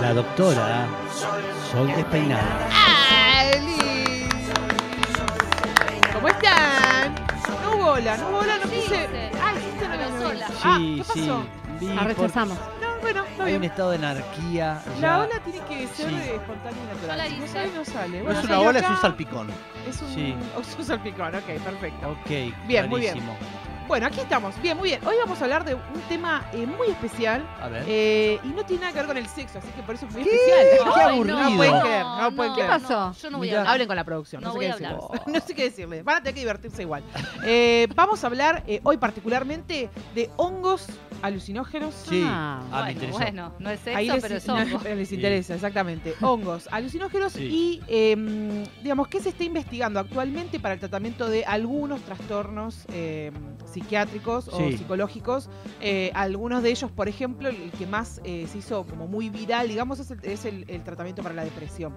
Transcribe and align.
la 0.00 0.14
doctora 0.14 0.86
sol, 1.70 1.86
Despeinada. 1.88 2.68
¡Ali! 3.40 4.28
¿Cómo 6.12 6.28
están? 6.28 7.14
No 7.62 7.76
bola, 7.84 8.16
no 8.16 8.30
bola, 8.30 8.58
no 8.64 8.70
quise. 8.70 9.06
sí. 9.06 9.38
Ah, 9.40 9.52
Pero 9.78 10.10
no 10.10 10.22
sola. 10.28 10.46
Ah, 10.64 10.76
Sí, 10.78 10.96
¿qué 10.98 11.12
sí. 11.12 11.20
pasó? 11.28 11.46
vi 11.80 11.86
La 11.88 11.94
por- 11.94 12.04
rechazamos. 12.06 12.58
No, 12.80 13.00
bueno, 13.00 13.24
está 13.24 13.44
Hay 13.44 13.54
un 13.54 13.60
bien. 13.60 13.70
estado 13.72 13.90
de 13.90 13.96
anarquía. 13.96 14.82
La 14.96 15.00
ya. 15.00 15.18
ola 15.20 15.40
tiene 15.44 15.60
que 15.66 15.86
ser 15.88 16.08
Sí. 16.08 16.14
eh, 16.14 16.34
espontánea 16.36 16.82
y 16.82 16.94
natural. 16.94 17.16
Yo 17.16 17.16
la 17.16 17.24
Si 17.28 17.36
no 17.38 17.44
hice. 17.44 17.52
sale, 17.54 17.70
no 17.74 17.84
sale. 17.84 18.18
No 18.18 18.24
Bueno, 18.24 18.38
es 18.38 18.44
una 18.44 18.54
salió 18.54 18.66
bola, 18.66 18.78
es 18.80 18.90
un 18.90 18.96
salpicón. 19.00 19.48
Es 19.88 20.02
un, 20.02 20.08
Sí. 20.14 20.34
es 20.60 20.76
un 20.78 20.84
salpicón, 20.84 21.34
ok, 21.34 21.44
perfecto. 21.64 22.08
Ok, 22.10 22.28
Bien, 22.66 22.88
muy 22.88 23.00
bien. 23.00 23.12
clarísimo. 23.14 23.36
Bueno, 23.88 24.06
aquí 24.06 24.20
estamos. 24.20 24.60
Bien, 24.60 24.76
muy 24.76 24.90
bien. 24.90 25.00
Hoy 25.06 25.16
vamos 25.18 25.40
a 25.40 25.44
hablar 25.44 25.64
de 25.64 25.74
un 25.74 26.00
tema 26.10 26.46
eh, 26.52 26.66
muy 26.66 26.88
especial 26.88 27.48
A 27.58 27.68
ver. 27.68 27.84
eh, 27.88 28.38
y 28.44 28.48
no 28.48 28.62
tiene 28.66 28.82
nada 28.82 28.92
que 28.92 28.98
ver 28.98 29.06
con 29.06 29.16
el 29.16 29.26
sexo, 29.26 29.58
así 29.58 29.68
que 29.74 29.82
por 29.82 29.94
eso 29.94 30.04
es 30.06 30.12
muy 30.12 30.24
¿Qué? 30.24 30.30
especial. 30.30 30.92
Qué 30.94 31.00
aburrido. 31.02 31.38
No 31.42 31.56
pueden 31.56 31.80
creer, 31.80 32.04
no 32.04 32.36
pueden 32.36 32.52
¿Qué 32.54 32.60
creer. 32.64 32.80
pasó? 32.82 33.12
yo 33.18 33.30
no 33.30 33.38
voy 33.38 33.46
Mirá. 33.48 33.58
a 33.58 33.60
hablar. 33.62 33.72
Hablen 33.72 33.86
con 33.88 33.96
la 33.96 34.04
producción, 34.04 34.42
no, 34.42 34.48
No 34.48 34.52
sé 34.52 34.58
voy 34.58 34.66
qué 34.66 34.72
a 34.72 34.74
decirles. 34.76 35.02
hablar. 35.04 35.22
no 35.28 35.40
sé 35.40 35.54
qué 35.54 35.62
decirles. 35.64 36.04
Van 36.04 36.16
a 36.16 36.18
tener 36.20 36.34
que 36.34 36.40
divertirse 36.40 36.82
igual. 36.82 37.02
Eh, 37.44 37.88
vamos 37.94 38.22
a 38.22 38.26
hablar 38.26 38.62
eh, 38.66 38.80
hoy 38.82 38.98
particularmente 38.98 39.88
de 40.14 40.30
hongos 40.36 40.86
alucinógenos. 41.22 41.94
Sí. 42.08 42.22
Ah, 42.26 42.60
Ah, 42.60 42.62
me 42.62 42.68
bueno, 42.70 42.90
interesó. 42.92 43.18
bueno, 43.18 43.52
no 43.58 43.70
es 43.70 43.86
les, 43.86 44.22
pero 44.22 44.36
es 44.36 44.46
no, 44.46 44.54
hongo. 44.54 44.80
les 44.84 45.12
interesa, 45.12 45.54
exactamente. 45.54 46.14
Hongos 46.20 46.68
alucinógenos 46.70 47.32
Sí. 47.32 47.44
y, 47.44 47.82
eh, 47.88 48.64
digamos, 48.82 49.08
¿qué 49.08 49.20
se 49.20 49.30
está 49.30 49.44
investigando 49.44 49.98
actualmente 49.98 50.60
para 50.60 50.74
el 50.74 50.80
tratamiento 50.80 51.28
de 51.28 51.44
algunos 51.46 52.02
trastornos 52.02 52.84
eh, 52.92 53.32
psiquiátricos 53.72 54.48
o 54.48 54.58
psicológicos? 54.78 55.48
Eh, 55.80 56.10
algunos 56.14 56.62
de 56.62 56.70
ellos, 56.70 56.90
por 56.90 57.08
ejemplo, 57.08 57.48
el 57.48 57.70
que 57.72 57.86
más 57.86 58.20
eh, 58.24 58.46
se 58.50 58.58
hizo 58.58 58.84
como 58.84 59.06
muy 59.06 59.28
viral, 59.30 59.68
digamos, 59.68 60.00
es 60.00 60.10
el, 60.10 60.18
es 60.24 60.44
el- 60.44 60.64
el 60.68 60.82
tratamiento 60.82 61.22
para 61.22 61.34
la 61.34 61.44
depresión. 61.44 61.94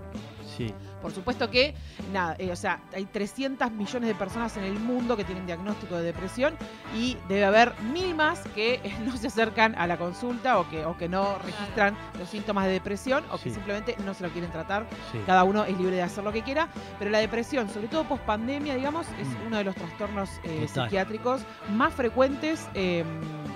Sí. 0.58 0.74
Por 1.02 1.12
supuesto 1.12 1.50
que, 1.50 1.74
nada, 2.14 2.36
eh, 2.38 2.52
o 2.52 2.56
sea, 2.56 2.80
hay 2.94 3.06
300 3.06 3.72
millones 3.72 4.08
de 4.08 4.16
personas 4.16 4.56
en 4.58 4.64
el 4.66 4.74
mundo 4.80 5.18
que 5.18 5.24
tienen 5.24 5.46
diagnóstico 5.48 5.96
de 5.98 6.04
depresión 6.04 6.54
y 6.96 7.18
debe 7.28 7.46
haber 7.46 7.74
mil 7.94 8.14
más 8.14 8.40
que 8.54 8.80
no 9.06 9.16
se 9.18 9.28
acercan 9.28 9.74
a 9.76 9.88
la 9.88 9.98
consulta 9.98 10.60
o 10.60 10.70
que, 10.70 10.86
o 10.86 10.96
que 10.98 11.10
no 11.10 11.38
registran 11.40 11.98
los 12.20 12.30
síntomas 12.30 12.66
de 12.66 12.74
depresión 12.74 13.24
o 13.32 13.38
que 13.38 13.50
Sí. 13.50 13.56
simplemente 13.56 13.96
no 14.06 14.14
se 14.14 14.24
lo 14.24 14.30
quieren 14.30 14.52
tratar. 14.52 14.86
Sí. 15.12 15.20
Cada 15.26 15.44
uno 15.44 15.64
es 15.64 15.76
libre 15.78 15.96
de 15.96 16.04
hacer 16.04 16.24
lo 16.24 16.32
que 16.32 16.44
quiera, 16.44 16.68
pero 17.00 17.10
la 17.10 17.18
depresión, 17.20 17.68
sobre 17.70 17.88
todo 17.88 18.04
post 18.04 18.24
pandemia, 18.24 18.76
digamos, 18.76 19.08
es 19.20 19.28
Mm. 19.28 19.48
uno 19.48 19.58
de 19.58 19.64
los 19.64 19.76
trastornos 19.76 20.30
eh, 20.44 20.68
psiquiátricos 20.68 21.42
más 21.72 21.94
frecuentes 21.94 22.68
eh, 22.76 23.04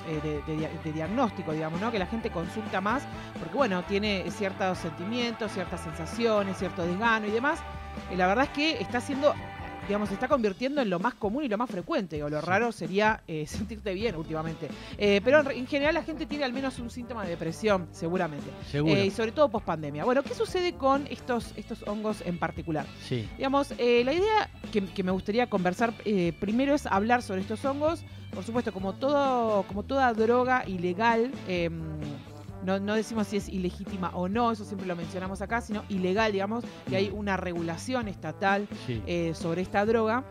de, 0.05 0.41
de 0.43 0.55
dia- 0.57 0.69
de 0.83 0.91
diagnóstico, 0.93 1.51
digamos, 1.53 1.79
¿no? 1.81 1.91
Que 1.91 1.99
la 1.99 2.05
gente 2.07 2.29
consulta 2.29 2.81
más 2.81 3.03
porque, 3.39 3.55
bueno, 3.55 3.83
tiene 3.83 4.29
ciertos 4.31 4.77
sentimientos, 4.79 5.51
ciertas 5.51 5.81
sensaciones, 5.81 6.57
cierto 6.57 6.85
desgano 6.85 7.27
y 7.27 7.31
demás. 7.31 7.59
Eh, 8.11 8.15
la 8.17 8.27
verdad 8.27 8.45
es 8.45 8.49
que 8.51 8.81
está 8.81 8.99
siendo, 9.01 9.33
digamos, 9.87 10.09
se 10.09 10.15
está 10.15 10.27
convirtiendo 10.27 10.81
en 10.81 10.89
lo 10.89 10.99
más 10.99 11.15
común 11.15 11.43
y 11.43 11.47
lo 11.47 11.57
más 11.57 11.69
frecuente. 11.69 12.21
O 12.23 12.29
lo 12.29 12.41
raro 12.41 12.71
sería 12.71 13.21
eh, 13.27 13.45
sentirte 13.47 13.93
bien 13.93 14.15
últimamente. 14.15 14.67
Eh, 14.97 15.21
pero 15.23 15.49
en, 15.51 15.67
general 15.67 15.93
la 15.93 16.03
gente 16.03 16.25
tiene 16.25 16.43
al 16.43 16.53
menos 16.53 16.79
un 16.79 16.89
síntoma 16.89 17.23
de 17.23 17.31
depresión, 17.31 17.87
seguramente. 17.91 18.49
Seguro. 18.71 18.95
Eh, 18.95 19.07
y 19.07 19.11
sobre 19.11 19.31
todo 19.31 19.49
post 19.49 19.65
pandemia. 19.65 20.05
Bueno, 20.05 20.23
¿qué 20.23 20.33
sucede 20.33 20.73
con 20.73 21.07
estos, 21.07 21.53
estos 21.55 21.83
hongos 21.87 22.21
en 22.25 22.37
particular? 22.37 22.85
Sí. 23.01 23.27
Digamos, 23.37 23.73
eh, 23.77 24.03
la 24.03 24.13
idea 24.13 24.49
que, 24.71 24.85
que 24.85 25.03
me 25.03 25.11
gustaría 25.11 25.47
conversar 25.47 25.93
eh, 26.05 26.33
primero 26.39 26.75
es 26.75 26.85
hablar 26.85 27.21
sobre 27.21 27.41
estos 27.41 27.63
hongos. 27.65 28.03
Por 28.33 28.43
supuesto, 28.43 28.73
como 28.73 28.93
todo, 28.93 29.63
como 29.63 29.83
toda 29.83 30.13
droga 30.13 30.63
ilegal, 30.67 31.31
eh, 31.47 31.69
no, 32.65 32.79
no 32.79 32.95
decimos 32.95 33.27
si 33.27 33.37
es 33.37 33.47
ilegítima 33.49 34.09
o 34.15 34.27
no, 34.27 34.51
eso 34.51 34.65
siempre 34.65 34.87
lo 34.87 34.95
mencionamos 34.95 35.41
acá, 35.41 35.61
sino 35.61 35.83
ilegal, 35.89 36.31
digamos, 36.31 36.63
que 36.89 36.95
hay 36.95 37.11
una 37.13 37.37
regulación 37.37 38.07
estatal 38.07 38.67
Sí. 38.85 39.01
eh, 39.07 39.33
sobre 39.35 39.61
esta 39.61 39.85
droga. 39.85 40.25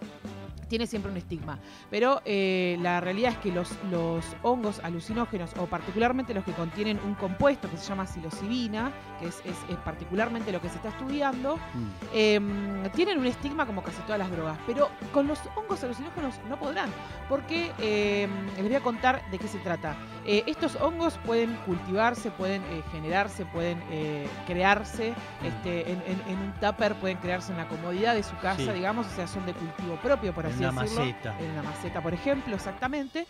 Tiene 0.69 0.87
siempre 0.87 1.11
un 1.11 1.17
estigma. 1.17 1.59
Pero 1.91 2.21
eh, 2.25 2.79
la 2.81 3.01
realidad 3.01 3.33
es 3.33 3.39
que 3.39 3.53
los, 3.53 3.71
los 3.91 4.25
hongos 4.43 4.81
alucinógenos, 4.83 5.51
o 5.59 5.67
particularmente 5.67 6.35
los 6.35 6.45
que 6.45 6.53
contienen 6.53 6.99
un 7.05 7.15
compuesto 7.15 7.71
que 7.71 7.77
se 7.77 7.87
llama 7.89 8.07
psilocibina, 8.07 8.93
que 9.21 9.27
es, 9.29 9.37
es- 9.45 9.71
es 9.71 9.77
particularmente 9.85 10.51
lo 10.53 10.61
que 10.61 10.69
se 10.69 10.77
está 10.77 10.89
estudiando, 10.89 11.57
Mm. 11.57 11.89
eh, 12.13 12.91
tienen 12.95 13.19
un 13.19 13.27
estigma 13.27 13.67
como 13.67 13.83
casi 13.83 14.01
todas 14.03 14.19
las 14.19 14.31
drogas, 14.31 14.59
pero 14.67 14.89
con 15.13 15.27
los 15.27 15.39
hongos 15.57 15.83
alucinógenos 15.85 16.35
no 16.49 16.59
podrán, 16.59 16.91
porque 17.29 17.73
eh, 17.79 18.29
les 18.57 18.65
voy 18.65 18.75
a 18.75 18.81
contar 18.81 19.23
de 19.31 19.39
qué 19.39 19.49
se 19.49 19.59
trata. 19.59 19.97
Eh, 20.27 20.43
estos 20.47 20.77
hongos 20.77 21.19
pueden 21.27 21.55
cultivarse, 21.67 22.31
pueden 22.31 22.63
eh, 22.71 22.83
generarse, 22.93 23.45
pueden 23.47 23.79
crearse 24.47 25.15
este, 25.43 25.91
en, 25.93 26.03
en- 26.07 26.23
en 26.33 26.39
un 26.39 26.53
tupper, 26.61 26.95
pueden 26.97 27.17
crearse 27.19 27.53
en 27.53 27.59
la 27.59 27.69
comodidad 27.69 28.15
de 28.15 28.23
su 28.23 28.37
casa, 28.39 28.63
Sí. 28.65 28.71
digamos, 28.73 29.07
o 29.07 29.11
sea, 29.11 29.27
son 29.27 29.45
de 29.47 29.53
cultivo 29.53 29.97
propio, 29.97 30.33
por 30.35 30.47
En 30.55 30.65
así 30.65 30.65
una 30.65 30.83
decirlo. 30.83 31.05
maceta. 31.05 31.35
En 31.41 31.51
una 31.51 31.63
maceta, 31.63 32.01
por 32.01 32.15
ejemplo, 32.15 32.55
exactamente. 32.57 33.27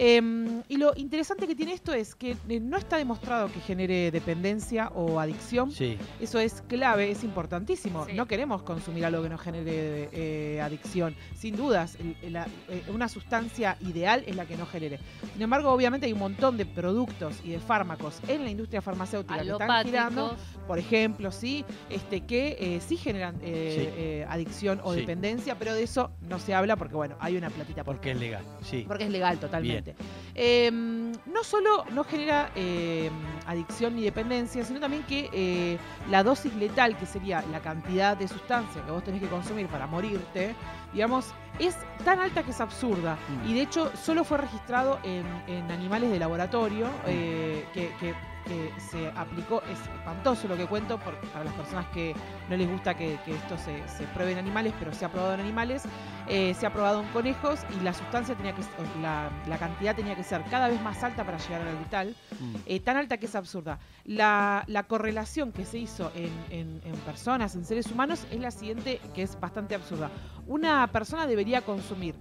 Eh, 0.00 0.62
y 0.68 0.76
lo 0.76 0.92
interesante 0.96 1.46
que 1.48 1.56
tiene 1.56 1.72
esto 1.72 1.92
es 1.92 2.14
que 2.14 2.36
eh, 2.48 2.60
no 2.60 2.76
está 2.76 2.96
demostrado 2.98 3.50
que 3.52 3.60
genere 3.60 4.10
dependencia 4.12 4.88
o 4.94 5.18
adicción. 5.18 5.72
Sí. 5.72 5.98
Eso 6.20 6.38
es 6.38 6.62
clave, 6.68 7.10
es 7.10 7.24
importantísimo. 7.24 8.06
Sí. 8.06 8.12
No 8.12 8.26
queremos 8.26 8.62
consumir 8.62 9.04
algo 9.04 9.22
que 9.24 9.28
nos 9.28 9.40
genere 9.40 10.08
eh, 10.12 10.60
adicción. 10.60 11.16
Sin 11.36 11.56
dudas, 11.56 11.96
el- 12.00 12.16
el- 12.22 12.32
la- 12.34 12.46
eh, 12.68 12.82
una 12.94 13.08
sustancia 13.08 13.76
ideal 13.80 14.22
es 14.26 14.36
la 14.36 14.46
que 14.46 14.56
no 14.56 14.66
genere. 14.66 15.00
Sin 15.32 15.42
embargo, 15.42 15.70
obviamente 15.72 16.06
hay 16.06 16.12
un 16.12 16.20
montón 16.20 16.56
de 16.56 16.64
productos 16.66 17.40
y 17.44 17.50
de 17.50 17.58
fármacos 17.58 18.20
en 18.28 18.44
la 18.44 18.50
industria 18.50 18.80
farmacéutica 18.80 19.42
que 19.42 19.50
están 19.50 19.84
girando, 19.84 20.36
por 20.68 20.78
ejemplo, 20.78 21.32
sí, 21.32 21.64
este, 21.90 22.20
que 22.20 22.56
eh, 22.60 22.80
sí 22.86 22.96
generan 22.96 23.34
eh, 23.42 23.74
Sí. 23.78 23.94
eh, 23.96 24.26
adicción 24.28 24.80
o 24.84 24.94
Sí. 24.94 25.00
dependencia, 25.00 25.56
pero 25.58 25.74
de 25.74 25.82
eso 25.82 26.10
no 26.28 26.38
se 26.38 26.54
habla 26.54 26.76
porque, 26.76 26.94
bueno, 26.94 27.16
hay 27.18 27.36
una 27.36 27.50
platita 27.50 27.82
por 27.82 27.96
Porque 27.96 28.12
es 28.12 28.20
legal. 28.20 28.44
Sí. 28.62 28.84
porque 28.86 29.04
es 29.04 29.10
legal 29.10 29.38
totalmente. 29.38 29.87
Eh, 30.34 30.70
no 30.72 31.42
solo 31.44 31.84
no 31.92 32.04
genera 32.04 32.50
eh, 32.54 33.10
adicción 33.46 33.96
ni 33.96 34.02
dependencia, 34.02 34.64
sino 34.64 34.80
también 34.80 35.02
que 35.04 35.28
eh, 35.32 35.78
la 36.10 36.22
dosis 36.22 36.54
letal, 36.54 36.96
que 36.96 37.06
sería 37.06 37.42
la 37.50 37.60
cantidad 37.60 38.16
de 38.16 38.28
sustancia 38.28 38.84
que 38.84 38.90
vos 38.92 39.02
tenés 39.04 39.20
que 39.20 39.28
consumir 39.28 39.66
para 39.66 39.86
morirte, 39.86 40.54
digamos, 40.92 41.26
es 41.58 41.76
tan 42.04 42.20
alta 42.20 42.42
que 42.42 42.50
es 42.52 42.60
absurda. 42.60 43.16
Mm. 43.44 43.48
Y 43.50 43.54
de 43.54 43.62
hecho 43.62 43.90
solo 43.96 44.24
fue 44.24 44.38
registrado 44.38 44.98
en, 45.02 45.24
en 45.48 45.70
animales 45.70 46.10
de 46.10 46.18
laboratorio, 46.18 46.86
eh, 47.06 47.66
que, 47.74 47.90
que- 48.00 48.14
que 48.48 48.72
se 48.90 49.08
aplicó, 49.14 49.62
es 49.70 49.78
espantoso 49.80 50.48
lo 50.48 50.56
que 50.56 50.66
cuento 50.66 50.98
por- 50.98 51.16
para 51.32 51.44
las 51.44 51.54
personas 51.54 51.86
que 51.88 52.14
no 52.48 52.56
les 52.56 52.68
gusta 52.68 52.94
que, 52.96 53.18
que 53.24 53.34
esto 53.34 53.56
se, 53.58 53.86
se 53.88 54.04
pruebe 54.14 54.32
en 54.32 54.38
animales, 54.38 54.72
pero 54.78 54.92
se 54.92 55.04
ha 55.04 55.08
probado 55.10 55.34
en 55.34 55.40
animales, 55.40 55.82
eh, 56.28 56.54
se 56.54 56.66
ha 56.66 56.72
probado 56.72 57.02
en 57.02 57.08
conejos 57.08 57.60
y 57.78 57.84
la 57.84 57.92
sustancia 57.94 58.34
tenía 58.34 58.54
que, 58.54 58.62
la, 59.02 59.30
la 59.46 59.58
cantidad 59.58 59.94
tenía 59.94 60.16
que 60.16 60.24
ser 60.24 60.42
cada 60.50 60.68
vez 60.68 60.80
más 60.82 61.02
alta 61.04 61.24
para 61.24 61.38
llegar 61.38 61.62
al 61.62 61.76
vital, 61.76 62.16
Mm. 62.40 62.54
eh, 62.66 62.80
tan 62.80 62.96
alta 62.96 63.16
que 63.18 63.26
es 63.26 63.34
absurda. 63.34 63.78
La, 64.04 64.62
la 64.68 64.84
correlación 64.84 65.50
que 65.52 65.64
se 65.64 65.78
hizo 65.78 66.10
en, 66.14 66.30
en- 66.50 66.80
en 66.84 66.94
personas, 67.04 67.54
en 67.54 67.64
seres 67.64 67.90
humanos, 67.90 68.26
es 68.30 68.40
la 68.40 68.50
siguiente, 68.50 69.00
que 69.14 69.22
es 69.22 69.38
bastante 69.40 69.74
absurda. 69.74 70.10
Una 70.46 70.86
persona 70.86 71.26
debería 71.26 71.62
consumir 71.62 72.14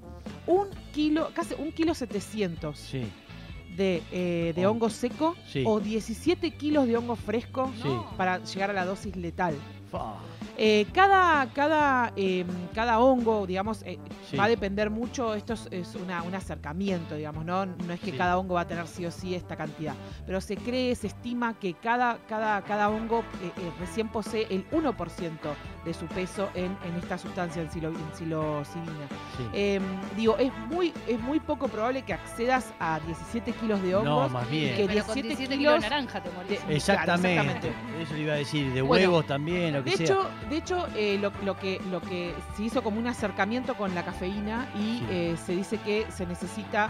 un 0.48 0.68
kilo, 0.94 1.30
casi 1.34 1.54
un 1.57 1.72
kilo 1.72 1.94
700 1.94 2.78
Sí. 2.80 3.06
De, 3.75 4.02
eh, 4.12 4.54
de 4.56 4.66
Oh. 4.66 4.72
hongo 4.72 4.90
seco 4.90 5.36
Sí. 5.52 5.64
o 5.66 5.80
17 5.80 6.52
kilos 6.52 6.88
de 6.88 6.98
hongo 6.98 7.16
fresco 7.16 7.72
Sí. 7.81 7.90
para 8.18 8.44
llegar 8.44 8.69
a 8.69 8.74
la 8.74 8.86
dosis 8.86 9.16
letal. 9.16 9.56
Fa. 9.92 10.16
Eh, 10.59 10.88
cada, 10.92 11.45
cada, 11.54 12.12
eh, 12.15 12.44
cada 12.74 13.00
hongo, 13.00 13.45
digamos, 13.45 13.83
eh, 13.83 14.00
Sí. 14.30 14.36
va 14.36 14.45
a 14.45 14.48
depender 14.50 14.89
mucho, 14.89 15.36
esto 15.36 15.54
es, 15.54 15.68
es 15.71 15.94
una- 15.95 16.24
un 16.24 16.33
acercamiento, 16.33 17.15
digamos, 17.15 17.45
¿no? 17.45 17.65
No 17.68 17.94
es 17.94 18.00
que 18.00 18.09
Sí. 18.12 18.18
cada 18.18 18.38
hongo 18.39 18.56
va 18.56 18.62
a 18.62 18.68
tener 18.68 18.88
sí 18.88 19.06
o 19.06 19.12
sí 19.12 19.36
esta 19.36 19.56
cantidad, 19.56 19.94
pero 20.25 20.42
se 20.42 20.57
cree, 20.57 20.95
se 20.95 21.07
estima 21.07 21.54
que 21.59 21.75
cada, 21.75 22.18
cada, 22.27 22.62
cada 22.63 22.89
hongo 22.89 23.19
eh, 23.44 23.51
eh, 23.56 23.71
recién 23.80 24.09
posee 24.09 24.48
el 24.50 24.65
1% 24.71 25.54
de 25.86 25.94
su 25.94 26.07
peso 26.07 26.50
en, 26.56 26.75
en 26.86 26.95
esta 27.00 27.18
sustancia, 27.19 27.62
en, 27.62 27.69
silo- 27.69 27.89
en 27.89 28.15
psilocibina. 28.15 29.07
Sí. 29.38 29.44
Eh, 29.53 29.80
digo, 30.15 30.38
es 30.39 30.51
muy, 30.71 30.92
es 31.07 31.19
muy 31.19 31.39
poco 31.39 31.68
probable 31.68 32.01
que 32.01 32.13
accedas 32.13 32.74
a 32.80 33.00
17 33.01 33.51
kilos 33.53 33.81
de 33.83 33.92
no, 33.92 34.00
hongos. 34.00 34.31
más 34.31 34.50
bien. 34.50 34.75
que 34.75 34.88
Pero 34.88 35.06
con 35.06 35.13
17 35.15 35.27
17 35.27 35.57
kilos 35.57 35.74
de 35.75 35.80
naranja 35.81 36.21
te 36.24 36.30
morís. 36.31 36.68
de- 36.68 36.75
Exactamente. 36.75 37.33
Claro, 37.36 37.51
exactamente. 37.51 38.03
Eso 38.03 38.13
le 38.15 38.21
iba 38.21 38.33
a 38.33 38.38
decir. 38.38 38.74
De 38.74 38.81
Bueno, 38.81 39.06
huevos 39.10 39.27
también, 39.27 39.74
lo 39.74 39.83
que 39.83 39.92
De 39.92 39.98
sea. 39.98 40.06
hecho, 40.06 40.30
de 40.50 40.58
hecho 40.58 40.88
eh, 40.96 41.18
lo, 41.20 41.32
lo 41.44 41.58
que, 41.58 41.80
lo 41.92 42.02
que 42.02 42.34
se 42.56 42.64
hizo 42.64 42.82
como 42.84 43.00
un 43.00 43.08
acercamiento 43.08 43.76
con 43.76 43.94
la 43.96 44.04
cafeína 44.04 44.68
y 44.76 45.00
Sí. 45.00 45.06
eh, 45.10 45.36
se 45.46 45.56
dice 45.56 45.78
que 45.80 46.06
se 46.12 46.26
necesita 46.26 46.90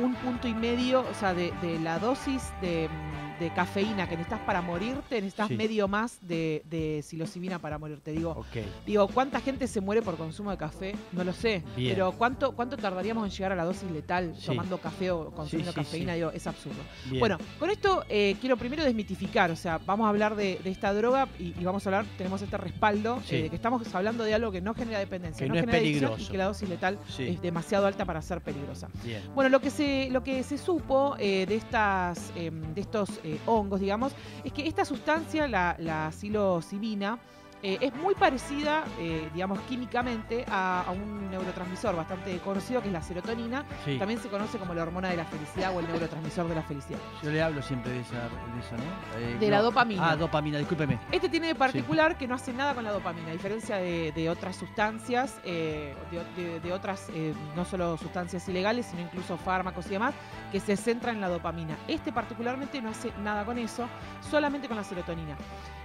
un 0.00 0.14
punto 0.14 0.48
y 0.48 0.54
medio, 0.54 1.00
o 1.00 1.14
sea, 1.14 1.34
de, 1.34 1.52
de 1.60 1.78
la 1.78 1.98
dosis 1.98 2.50
de, 2.62 2.88
mm, 2.88 3.31
de 3.42 3.52
cafeína 3.52 4.08
que 4.08 4.16
necesitas 4.16 4.40
para 4.46 4.62
morirte, 4.62 5.16
necesitas 5.16 5.48
Sí. 5.48 5.56
medio 5.56 5.88
más 5.88 6.18
de, 6.22 6.62
de 6.70 7.02
psilocibina 7.02 7.58
para 7.58 7.78
morirte. 7.78 8.12
Digo, 8.12 8.44
digo, 8.86 9.08
¿cuánta 9.08 9.40
gente 9.40 9.66
se 9.66 9.80
muere 9.80 10.02
por 10.02 10.16
consumo 10.16 10.50
de 10.50 10.56
café? 10.56 10.94
No 11.12 11.24
lo 11.24 11.32
sé. 11.32 11.62
Bien. 11.76 11.94
Pero 11.94 12.12
¿cuánto, 12.12 12.52
¿cuánto 12.52 12.76
tardaríamos 12.76 13.24
en 13.24 13.30
llegar 13.30 13.52
a 13.52 13.56
la 13.56 13.64
dosis 13.64 13.90
letal 13.90 14.34
Sí. 14.38 14.46
tomando 14.46 14.78
café 14.78 15.10
o 15.10 15.30
consumiendo 15.30 15.72
Sí, 15.72 15.76
cafeína? 15.80 16.14
Digo, 16.14 16.30
es 16.30 16.46
absurdo. 16.46 16.78
Bien. 17.06 17.20
Bueno, 17.20 17.38
con 17.58 17.70
esto 17.70 18.04
eh, 18.08 18.36
quiero 18.40 18.56
primero 18.56 18.84
desmitificar, 18.84 19.50
o 19.50 19.56
sea, 19.56 19.78
vamos 19.84 20.06
a 20.06 20.08
hablar 20.10 20.36
de, 20.36 20.60
de 20.62 20.70
esta 20.70 20.92
droga 20.94 21.28
y, 21.38 21.54
y 21.60 21.64
vamos 21.64 21.84
a 21.86 21.90
hablar, 21.90 22.06
tenemos 22.16 22.40
este 22.42 22.56
respaldo, 22.56 23.20
eh, 23.30 23.42
de 23.42 23.50
que 23.50 23.56
estamos 23.56 23.82
hablando 23.94 24.24
de 24.24 24.34
algo 24.34 24.52
que 24.52 24.60
no 24.60 24.74
genera 24.74 24.98
dependencia, 25.00 25.44
Que 25.44 25.48
no, 25.48 25.54
no 25.54 25.60
es 25.60 25.66
genera 25.66 25.78
adicción 25.78 26.20
y 26.20 26.24
que 26.26 26.38
la 26.38 26.44
dosis 26.46 26.68
letal 26.68 26.98
es 27.18 27.42
demasiado 27.42 27.86
alta 27.86 28.04
para 28.04 28.22
ser 28.22 28.40
peligrosa. 28.40 28.88
Bien. 29.04 29.22
Bueno, 29.34 29.50
lo 29.50 29.60
que 29.60 29.70
se, 29.70 30.08
lo 30.10 30.22
que 30.22 30.42
se 30.42 30.58
supo 30.58 31.16
eh, 31.18 31.46
de, 31.48 31.56
estas, 31.56 32.32
em, 32.36 32.74
de 32.74 32.80
estos 32.80 33.08
hongos, 33.46 33.80
digamos, 33.80 34.12
es 34.44 34.52
que 34.52 34.66
esta 34.66 34.84
sustancia, 34.84 35.48
la, 35.48 35.76
la 35.78 36.10
psilocibina, 36.12 37.18
eh, 37.62 37.78
es 37.80 37.94
muy 37.94 38.14
parecida, 38.14 38.84
eh, 38.98 39.30
digamos, 39.32 39.58
químicamente 39.60 40.44
a, 40.48 40.82
a 40.86 40.90
un 40.90 41.30
neurotransmisor 41.30 41.94
bastante 41.96 42.36
conocido 42.38 42.80
que 42.82 42.88
es 42.88 42.92
la 42.92 43.02
serotonina. 43.02 43.64
Sí. 43.84 43.98
También 43.98 44.20
se 44.20 44.28
conoce 44.28 44.58
como 44.58 44.74
la 44.74 44.82
hormona 44.82 45.08
de 45.10 45.16
la 45.16 45.24
felicidad 45.24 45.74
o 45.74 45.80
el 45.80 45.86
neurotransmisor 45.86 46.48
de 46.48 46.54
la 46.54 46.62
felicidad. 46.62 46.98
Yo 47.22 47.30
le 47.30 47.42
hablo 47.42 47.62
siempre 47.62 47.92
de, 47.92 48.00
esa, 48.00 48.14
de 48.16 48.60
eso, 48.60 48.76
¿no? 48.76 49.18
Eh, 49.20 49.36
De 49.38 49.46
no. 49.46 49.52
la 49.56 49.62
dopamina. 49.62 50.10
Ah, 50.10 50.16
dopamina, 50.16 50.58
discúlpeme. 50.58 50.98
Este 51.12 51.28
tiene 51.28 51.46
de 51.48 51.54
particular 51.54 52.16
que 52.18 52.26
no 52.26 52.34
hace 52.34 52.52
nada 52.52 52.74
con 52.74 52.84
la 52.84 52.90
dopamina, 52.92 53.28
a 53.28 53.32
diferencia 53.32 53.76
de, 53.76 54.12
de 54.12 54.28
otras 54.28 54.56
sustancias, 54.56 55.40
de, 55.44 55.94
de- 56.36 56.60
de 56.60 56.72
otras, 56.72 57.08
no 57.56 57.64
solo 57.64 57.96
sustancias 57.96 58.48
ilegales, 58.48 58.86
sino 58.86 59.02
incluso 59.02 59.36
fármacos 59.36 59.86
y 59.86 59.90
demás, 59.90 60.14
que 60.50 60.60
se 60.60 60.76
centran 60.76 61.16
en 61.16 61.20
la 61.20 61.28
dopamina. 61.28 61.76
Este 61.88 62.12
particularmente 62.12 62.80
no 62.82 62.90
hace 62.90 63.12
nada 63.22 63.44
con 63.44 63.58
eso, 63.58 63.88
solamente 64.30 64.68
con 64.68 64.76
la 64.76 64.84
serotonina. 64.84 65.36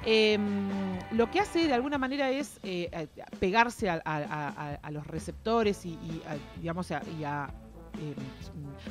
Eh, 0.09 0.39
lo 1.12 1.30
que 1.30 1.42
hace 1.42 1.68
de 1.68 1.74
alguna 1.74 1.98
manera 1.98 2.30
es 2.31 2.62
eh, 2.63 3.07
pegarse 3.42 3.89
a, 3.89 4.01
a- 4.06 4.24
a- 4.24 4.80
a 4.81 4.92
los 4.92 5.06
receptores 5.06 5.86
y, 5.86 5.98
digamos, 6.62 6.89
a- 6.92 7.01
y 7.19 7.25
a 7.25 7.50
eh, 8.00 8.13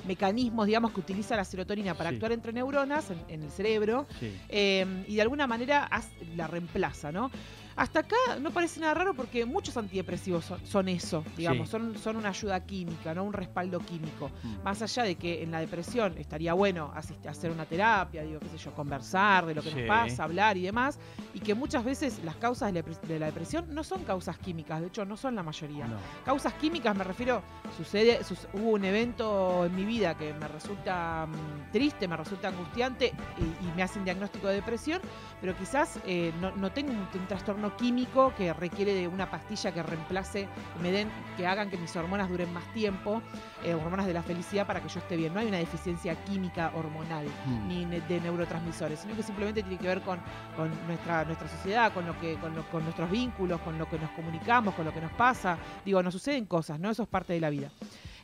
mecanismos 0.07 0.67
digamos, 0.67 0.93
que 0.93 1.01
utiliza 1.01 1.35
la 1.37 1.45
serotonina 1.45 1.95
para 1.95 2.11
Sí. 2.11 2.17
actuar 2.17 2.33
entre 2.33 2.53
neuronas 2.53 3.11
en- 3.11 3.23
en 3.29 3.43
el 3.45 3.51
cerebro 3.51 4.07
Sí. 4.21 4.37
eh, 4.51 5.05
y 5.09 5.15
de 5.15 5.23
alguna 5.23 5.47
manera 5.47 5.89
la 6.37 6.49
reemplaza, 6.49 7.13
¿no? 7.13 7.31
Hasta 7.77 8.01
acá 8.01 8.17
no 8.41 8.51
parece 8.51 8.81
nada 8.81 8.95
raro 8.95 9.13
porque 9.15 9.45
muchos 9.45 9.77
antidepresivos 9.77 10.45
son, 10.47 10.67
son 10.67 10.89
eso, 10.89 11.23
digamos, 11.37 11.69
Sí. 11.69 11.73
son, 11.73 11.97
son 11.99 12.17
una 12.17 12.31
ayuda 12.31 12.59
química, 12.65 13.15
no 13.15 13.23
un 13.25 13.35
respaldo 13.35 13.81
químico. 13.81 14.31
Mm. 14.43 14.63
Más 14.65 14.81
allá 14.81 15.03
de 15.03 15.17
que 15.17 15.43
en 15.43 15.51
la 15.51 15.61
depresión 15.61 16.17
estaría 16.17 16.55
bueno 16.55 16.93
hacer 17.27 17.51
una 17.51 17.67
terapia, 17.67 18.23
digo, 18.23 18.41
qué 18.41 18.49
sé 18.49 18.59
yo, 18.59 18.73
conversar 18.75 19.45
de 19.45 19.55
lo 19.55 19.63
que 19.63 19.71
Sí. 19.71 19.77
nos 19.81 19.89
pasa, 19.89 20.25
hablar 20.25 20.57
y 20.57 20.63
demás, 20.63 20.99
y 21.35 21.41
que 21.41 21.55
muchas 21.55 21.85
veces 21.85 22.21
las 22.25 22.37
causas 22.37 22.73
de 22.73 22.81
la, 22.81 22.87
depres- 22.87 23.01
de 23.03 23.19
la 23.19 23.27
depresión 23.27 23.67
no 23.75 23.85
son 23.85 24.05
causas 24.05 24.39
químicas, 24.39 24.81
de 24.81 24.87
hecho 24.87 25.05
no 25.05 25.17
son 25.19 25.35
la 25.35 25.43
mayoría. 25.43 25.87
No. 25.87 25.97
Causas 26.25 26.55
químicas 26.55 26.97
me 26.97 27.05
refiero, 27.05 27.43
sucede, 27.77 28.21
hubo 28.55 28.71
un 28.71 28.85
evento 28.85 29.67
en 29.67 29.77
mi 29.77 29.85
vida 29.85 30.17
que 30.17 30.33
me 30.33 30.49
resulta 30.49 31.27
mm, 31.27 31.73
triste, 31.73 32.09
me 32.09 32.17
resulta 32.17 32.49
angustiante 32.49 33.13
y, 33.39 33.67
y 33.67 33.73
me 33.77 33.83
hacen 33.83 34.03
diagnóstico 34.05 34.47
de 34.49 34.55
depresión, 34.55 35.01
pero 35.43 35.55
quizás 35.57 35.99
eh, 36.07 36.33
no, 36.41 36.57
no 36.57 36.73
tengo 36.73 36.93
un, 36.93 36.99
un 37.21 37.27
trastorno 37.29 37.66
químico 37.75 38.33
que 38.37 38.53
requiere 38.53 38.93
de 38.95 39.09
una 39.09 39.31
pastilla 39.31 39.73
que 39.73 39.83
reemplace, 39.83 40.49
me 40.83 40.93
den, 40.93 41.09
que 41.37 41.47
hagan 41.47 41.71
que 41.71 41.77
mis 41.79 41.95
hormonas 41.97 42.29
duren 42.29 42.53
más 42.53 42.65
tiempo, 42.75 43.23
eh, 43.65 43.75
hormonas 43.75 44.07
de 44.07 44.13
la 44.13 44.23
felicidad 44.23 44.67
para 44.67 44.81
que 44.83 44.89
yo 44.89 45.01
esté 45.01 45.17
bien. 45.17 45.33
No 45.33 45.41
hay 45.41 45.47
una 45.49 45.59
deficiencia 45.59 46.15
química 46.25 46.71
hormonal 46.75 47.27
Mm. 47.47 47.69
ni 47.69 47.85
de 47.87 48.21
neurotransmisores, 48.21 49.01
sino 49.01 49.17
que 49.17 49.23
simplemente 49.23 49.63
tiene 49.63 49.79
que 49.79 49.89
ver 49.89 50.03
con, 50.03 50.19
con 50.57 50.71
nuestra, 50.87 51.25
nuestra 51.25 51.49
sociedad, 51.49 51.93
con 51.93 52.07
lo 52.07 52.19
que, 52.21 52.35
con, 52.37 52.55
lo- 52.55 52.65
con 52.71 52.83
nuestros 52.85 53.11
vínculos, 53.11 53.61
con 53.63 53.79
lo 53.79 53.89
que 53.89 53.99
nos 53.99 54.11
comunicamos, 54.11 54.75
con 54.75 54.85
lo 54.85 54.93
que 54.93 55.01
nos 55.01 55.13
pasa. 55.13 55.57
Digo, 55.85 56.03
nos 56.03 56.13
suceden 56.15 56.45
cosas, 56.47 56.79
¿no? 56.79 56.91
Eso 56.91 57.03
es 57.05 57.09
parte 57.09 57.33
de 57.33 57.41
la 57.41 57.51
vida. 57.51 57.71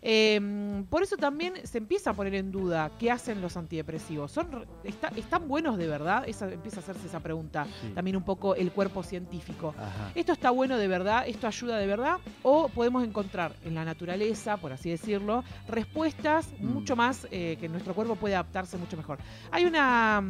Eh, 0.05 0.85
por 0.91 1.03
eso 1.05 1.17
también 1.17 1.55
se 1.65 1.79
empieza 1.79 2.11
a 2.11 2.15
poner 2.15 2.35
en 2.35 2.51
duda 2.51 2.91
qué 2.99 3.11
hacen 3.11 3.41
los 3.41 3.57
antidepresivos. 3.57 4.33
¿Son, 4.33 4.67
está- 4.83 5.09
¿Están 5.17 5.47
buenos 5.47 5.79
de 5.79 5.87
verdad? 5.87 6.25
Esa, 6.27 6.51
empieza 6.53 6.79
a 6.79 6.83
hacerse 6.83 7.07
esa 7.07 7.21
pregunta. 7.21 7.67
Sí. 7.81 7.89
También 7.95 8.17
un 8.17 8.25
poco 8.25 8.55
el 8.57 8.73
cuerpo 8.73 9.03
científico. 9.03 9.75
Ajá. 9.79 10.11
¿Esto 10.15 10.33
está 10.33 10.51
bueno 10.51 10.77
de 10.77 10.89
verdad? 10.89 11.25
¿Esto 11.27 11.47
ayuda 11.47 11.79
de 11.79 11.87
verdad? 11.87 12.17
¿O 12.43 12.69
podemos 12.69 13.05
encontrar 13.05 13.53
en 13.65 13.75
la 13.77 13.85
naturaleza, 13.85 14.57
por 14.57 14.73
así 14.73 14.91
decirlo, 14.91 15.45
respuestas 15.69 16.49
Mm. 16.59 16.67
mucho 16.67 16.97
más 16.97 17.27
eh, 17.31 17.57
que 17.61 17.69
nuestro 17.69 17.95
cuerpo 17.95 18.17
puede 18.17 18.35
adaptarse 18.35 18.77
mucho 18.77 18.97
mejor? 18.97 19.19
Hay 19.53 19.65
una... 19.65 20.23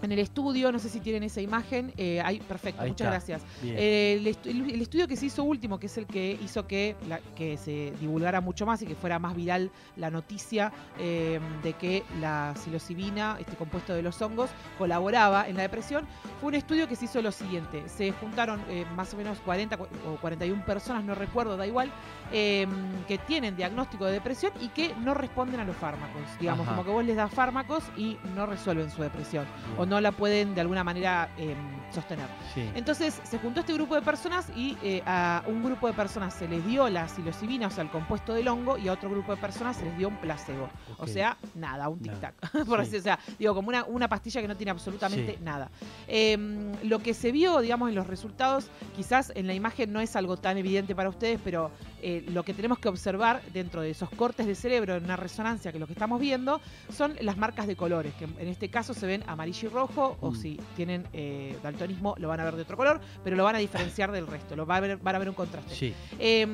En 0.00 0.12
el 0.12 0.20
estudio, 0.20 0.70
no 0.70 0.78
sé 0.78 0.88
si 0.88 1.00
tienen 1.00 1.24
esa 1.24 1.40
imagen, 1.40 1.92
eh, 1.96 2.20
hay, 2.24 2.38
perfecto, 2.38 2.82
Ahí 2.82 2.90
muchas 2.90 3.06
está. 3.06 3.10
gracias. 3.38 3.42
Eh, 3.64 4.16
el, 4.20 4.26
estu- 4.26 4.48
el- 4.50 4.70
el 4.74 4.80
estudio 4.82 5.08
que 5.08 5.16
se 5.16 5.26
hizo 5.26 5.42
último, 5.42 5.78
que 5.80 5.86
es 5.86 5.98
el 5.98 6.06
que 6.06 6.38
hizo 6.42 6.66
que, 6.68 6.94
la- 7.08 7.18
que 7.34 7.56
se 7.56 7.92
divulgara 8.00 8.40
mucho 8.40 8.64
más 8.64 8.80
y 8.82 8.86
que 8.86 8.94
fuera 8.94 9.18
más 9.18 9.34
viral 9.34 9.70
la 9.96 10.10
noticia 10.10 10.72
eh, 11.00 11.40
de 11.64 11.72
que 11.72 12.04
la 12.20 12.54
psilocibina, 12.56 13.36
este 13.40 13.56
compuesto 13.56 13.92
de 13.92 14.02
los 14.02 14.22
hongos, 14.22 14.50
colaboraba 14.78 15.48
en 15.48 15.56
la 15.56 15.62
depresión, 15.62 16.06
fue 16.40 16.48
un 16.50 16.54
estudio 16.54 16.86
que 16.86 16.94
se 16.94 17.06
hizo 17.06 17.20
lo 17.20 17.32
siguiente. 17.32 17.82
Se 17.88 18.12
juntaron 18.12 18.60
eh, 18.68 18.84
más 18.94 19.12
o 19.14 19.16
menos 19.16 19.38
40 19.40 19.76
cu- 19.78 19.86
o 20.06 20.16
41 20.20 20.64
personas, 20.64 21.02
no 21.04 21.14
recuerdo, 21.16 21.56
da 21.56 21.66
igual, 21.66 21.90
eh, 22.32 22.66
que 23.08 23.18
tienen 23.18 23.56
diagnóstico 23.56 24.04
de 24.04 24.12
depresión 24.12 24.52
y 24.60 24.68
que 24.68 24.94
no 25.02 25.14
responden 25.14 25.58
a 25.60 25.64
los 25.64 25.76
fármacos. 25.76 26.22
Digamos, 26.38 26.66
Ajá. 26.66 26.76
como 26.76 26.84
que 26.84 26.90
vos 26.92 27.04
les 27.04 27.16
das 27.16 27.32
fármacos 27.32 27.82
y 27.96 28.16
no 28.36 28.46
resuelven 28.46 28.90
su 28.90 29.02
depresión 29.02 29.44
Bien. 29.66 29.87
No 29.88 30.00
la 30.00 30.12
pueden 30.12 30.54
de 30.54 30.60
alguna 30.60 30.84
manera 30.84 31.30
eh, 31.38 31.54
sostener. 31.92 32.26
Sí. 32.54 32.68
Entonces 32.74 33.20
se 33.24 33.38
juntó 33.38 33.60
este 33.60 33.72
grupo 33.72 33.94
de 33.94 34.02
personas 34.02 34.50
y 34.54 34.76
eh, 34.82 35.02
a 35.06 35.42
un 35.46 35.62
grupo 35.62 35.86
de 35.86 35.92
personas 35.94 36.34
se 36.34 36.46
les 36.48 36.64
dio 36.66 36.88
la 36.88 37.08
psilocibina, 37.08 37.66
o 37.66 37.70
sea, 37.70 37.84
el 37.84 37.90
compuesto 37.90 38.34
del 38.34 38.48
hongo, 38.48 38.78
y 38.78 38.88
a 38.88 38.92
otro 38.92 39.10
grupo 39.10 39.34
de 39.34 39.40
personas 39.40 39.76
se 39.76 39.84
les 39.84 39.96
dio 39.96 40.08
un 40.08 40.16
placebo. 40.16 40.68
O 40.98 41.06
sea, 41.06 41.36
nada, 41.54 41.88
un 41.88 42.00
tic-tac. 42.00 42.34
Por 42.66 42.80
así, 42.80 42.96
o 42.96 43.02
sea, 43.02 43.18
digo, 43.38 43.54
como 43.54 43.68
una, 43.68 43.84
una 43.84 44.08
pastilla 44.08 44.40
que 44.40 44.48
no 44.48 44.56
tiene 44.56 44.70
absolutamente 44.70 45.32
Sí. 45.32 45.38
nada. 45.42 45.70
Eh, 46.06 46.36
lo 46.84 46.98
que 47.00 47.14
se 47.14 47.32
vio, 47.32 47.60
digamos, 47.60 47.88
en 47.88 47.94
los 47.94 48.06
resultados, 48.06 48.70
quizás 48.94 49.32
en 49.34 49.46
la 49.46 49.54
imagen 49.54 49.92
no 49.92 50.00
es 50.00 50.14
algo 50.16 50.36
tan 50.36 50.56
evidente 50.58 50.94
para 50.94 51.08
ustedes, 51.08 51.40
pero 51.42 51.70
eh, 52.02 52.24
lo 52.28 52.42
que 52.44 52.54
tenemos 52.54 52.78
que 52.78 52.88
observar 52.88 53.42
dentro 53.52 53.80
de 53.82 53.90
esos 53.90 54.08
cortes 54.10 54.46
de 54.46 54.54
cerebro 54.54 54.96
en 54.96 55.04
una 55.04 55.16
resonancia, 55.16 55.72
que 55.72 55.78
lo 55.78 55.86
que 55.86 55.92
estamos 55.94 56.20
viendo, 56.20 56.60
son 56.94 57.14
las 57.20 57.36
marcas 57.36 57.66
de 57.66 57.76
colores, 57.76 58.14
que 58.14 58.24
en 58.24 58.48
este 58.48 58.68
caso 58.70 58.94
se 58.94 59.06
ven 59.06 59.22
amarillo 59.26 59.68
y 59.68 59.72
rojo, 59.72 60.16
o 60.20 60.30
Mm. 60.30 60.36
si 60.36 60.60
tienen 60.76 61.04
eh, 61.12 61.56
daltonismo 61.62 62.14
lo 62.18 62.28
van 62.28 62.40
a 62.40 62.44
ver 62.44 62.56
de 62.56 62.62
otro 62.62 62.76
color, 62.76 63.00
pero 63.24 63.36
lo 63.36 63.44
van 63.44 63.56
a 63.56 63.58
diferenciar 63.58 64.12
del 64.12 64.26
resto, 64.26 64.54
lo 64.56 64.66
va 64.66 64.76
a 64.76 64.80
ver, 64.80 64.96
van 64.98 65.14
a 65.14 65.18
ver 65.18 65.28
un 65.28 65.34
contraste. 65.34 65.74
Sí. 65.74 65.94
Eh, 66.18 66.46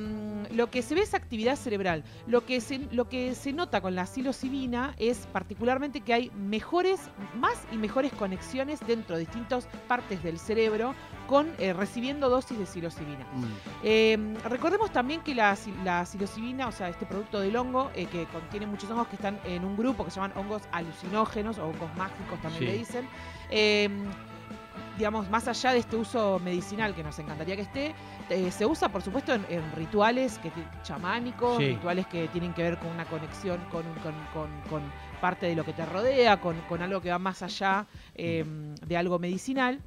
lo 0.54 0.70
que 0.70 0.82
se 0.82 0.94
ve 0.94 1.02
es 1.02 1.14
actividad 1.14 1.56
cerebral. 1.56 2.04
Lo 2.26 2.44
que 2.46 2.60
se, 2.60 2.78
lo 2.92 3.08
que 3.08 3.34
se 3.34 3.52
nota 3.52 3.80
con 3.80 3.94
la 3.94 4.06
psilocibina 4.06 4.94
es 4.98 5.26
particularmente 5.32 6.00
que 6.00 6.14
hay 6.14 6.30
mejores, 6.30 7.00
más 7.38 7.54
y 7.72 7.76
mejores 7.76 8.12
conexiones 8.12 8.80
dentro 8.86 9.16
de 9.16 9.20
distintas 9.20 9.66
partes 9.88 10.22
del 10.22 10.38
cerebro 10.38 10.94
con 11.26 11.52
eh, 11.58 11.72
recibiendo 11.72 12.28
dosis 12.28 12.58
de 12.58 12.66
psilocibina. 12.66 13.26
Mm. 13.34 13.44
Eh, 13.82 14.34
recordemos 14.44 14.92
también 14.92 15.22
que 15.22 15.34
la, 15.34 15.56
la 15.84 16.04
psilocibina, 16.06 16.68
o 16.68 16.72
sea, 16.72 16.88
este 16.88 17.06
producto 17.06 17.40
del 17.40 17.56
hongo, 17.56 17.90
eh, 17.94 18.06
que 18.06 18.26
contiene 18.26 18.66
muchos 18.66 18.90
hongos 18.90 19.08
que 19.08 19.16
están 19.16 19.40
en 19.44 19.64
un 19.64 19.76
grupo 19.76 20.04
que 20.04 20.10
se 20.10 20.16
llaman 20.20 20.36
hongos 20.36 20.62
alucinógenos 20.72 21.58
o 21.58 21.64
hongos 21.66 21.94
mágicos 21.96 22.40
también 22.42 22.60
Sí. 22.60 22.66
le 22.66 22.78
dicen. 22.78 23.08
Digamos, 24.96 25.28
más 25.30 25.48
allá 25.48 25.72
de 25.72 25.78
este 25.78 25.96
uso 25.96 26.38
medicinal 26.38 26.94
que 26.94 27.02
nos 27.02 27.18
encantaría 27.18 27.56
que 27.56 27.62
esté, 27.62 27.94
eh, 28.30 28.50
se 28.50 28.64
usa, 28.66 28.88
por 28.90 29.02
supuesto, 29.02 29.34
en, 29.34 29.44
en 29.48 29.62
rituales 29.72 30.38
que 30.38 30.50
chamánicos, 30.82 31.58
Sí. 31.58 31.68
rituales 31.74 32.06
que 32.06 32.28
tienen 32.28 32.52
que 32.54 32.62
ver 32.62 32.78
con 32.78 32.88
una 32.90 33.04
conexión 33.06 33.58
con, 33.70 33.82
con- 34.02 34.14
con- 34.32 34.60
con 34.70 34.82
parte 35.20 35.46
de 35.46 35.54
lo 35.56 35.64
que 35.64 35.72
te 35.72 35.84
rodea, 35.86 36.40
con, 36.40 36.56
con 36.68 36.82
algo 36.82 37.00
que 37.00 37.10
va 37.10 37.18
más 37.18 37.42
allá 37.42 37.86
eh, 38.14 38.44
de 38.86 38.96
algo 38.96 39.18
medicinal. 39.18 39.80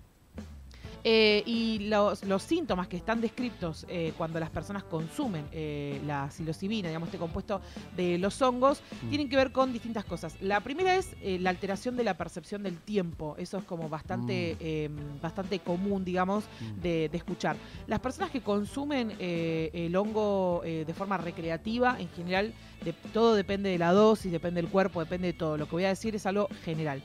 Eh, 1.09 1.41
y 1.45 1.79
los, 1.87 2.25
los 2.25 2.43
síntomas 2.43 2.89
que 2.89 2.97
están 2.97 3.21
descritos 3.21 3.85
eh, 3.87 4.11
cuando 4.17 4.41
las 4.41 4.49
personas 4.49 4.83
consumen 4.83 5.45
eh, 5.53 6.01
la 6.05 6.29
psilocibina, 6.29 6.89
digamos, 6.89 7.07
este 7.07 7.17
compuesto 7.17 7.61
de 7.95 8.17
los 8.17 8.41
hongos, 8.41 8.81
Mm. 9.03 9.09
tienen 9.09 9.29
que 9.29 9.37
ver 9.37 9.53
con 9.53 9.71
distintas 9.71 10.03
cosas. 10.03 10.35
La 10.41 10.59
primera 10.59 10.95
es 10.97 11.15
la 11.21 11.49
alteración 11.51 11.95
de 11.95 12.03
la 12.03 12.17
percepción 12.17 12.61
del 12.63 12.77
tiempo. 12.79 13.35
Eso 13.37 13.57
es 13.57 13.63
como 13.63 13.87
bastante, 13.87 14.55
Mm. 14.55 14.57
eh, 14.59 14.89
bastante 15.21 15.59
común, 15.59 16.03
digamos, 16.03 16.43
Mm. 16.59 16.81
de, 16.81 17.07
de 17.09 17.17
escuchar. 17.17 17.55
Las 17.87 18.01
personas 18.01 18.29
que 18.29 18.41
consumen 18.41 19.13
el 19.19 19.95
hongo 19.95 20.61
de 20.65 20.93
forma 20.93 21.15
recreativa, 21.17 21.95
en 21.99 22.09
general, 22.09 22.53
de- 22.83 22.93
todo 23.13 23.33
depende 23.35 23.69
de 23.69 23.77
la 23.77 23.91
dosis, 23.93 24.29
depende 24.31 24.61
del 24.61 24.69
cuerpo, 24.69 24.99
depende 24.99 25.27
de 25.27 25.33
todo. 25.33 25.57
Lo 25.57 25.65
que 25.67 25.71
voy 25.71 25.85
a 25.85 25.89
decir 25.89 26.15
es 26.15 26.25
algo 26.25 26.49
general. 26.65 27.01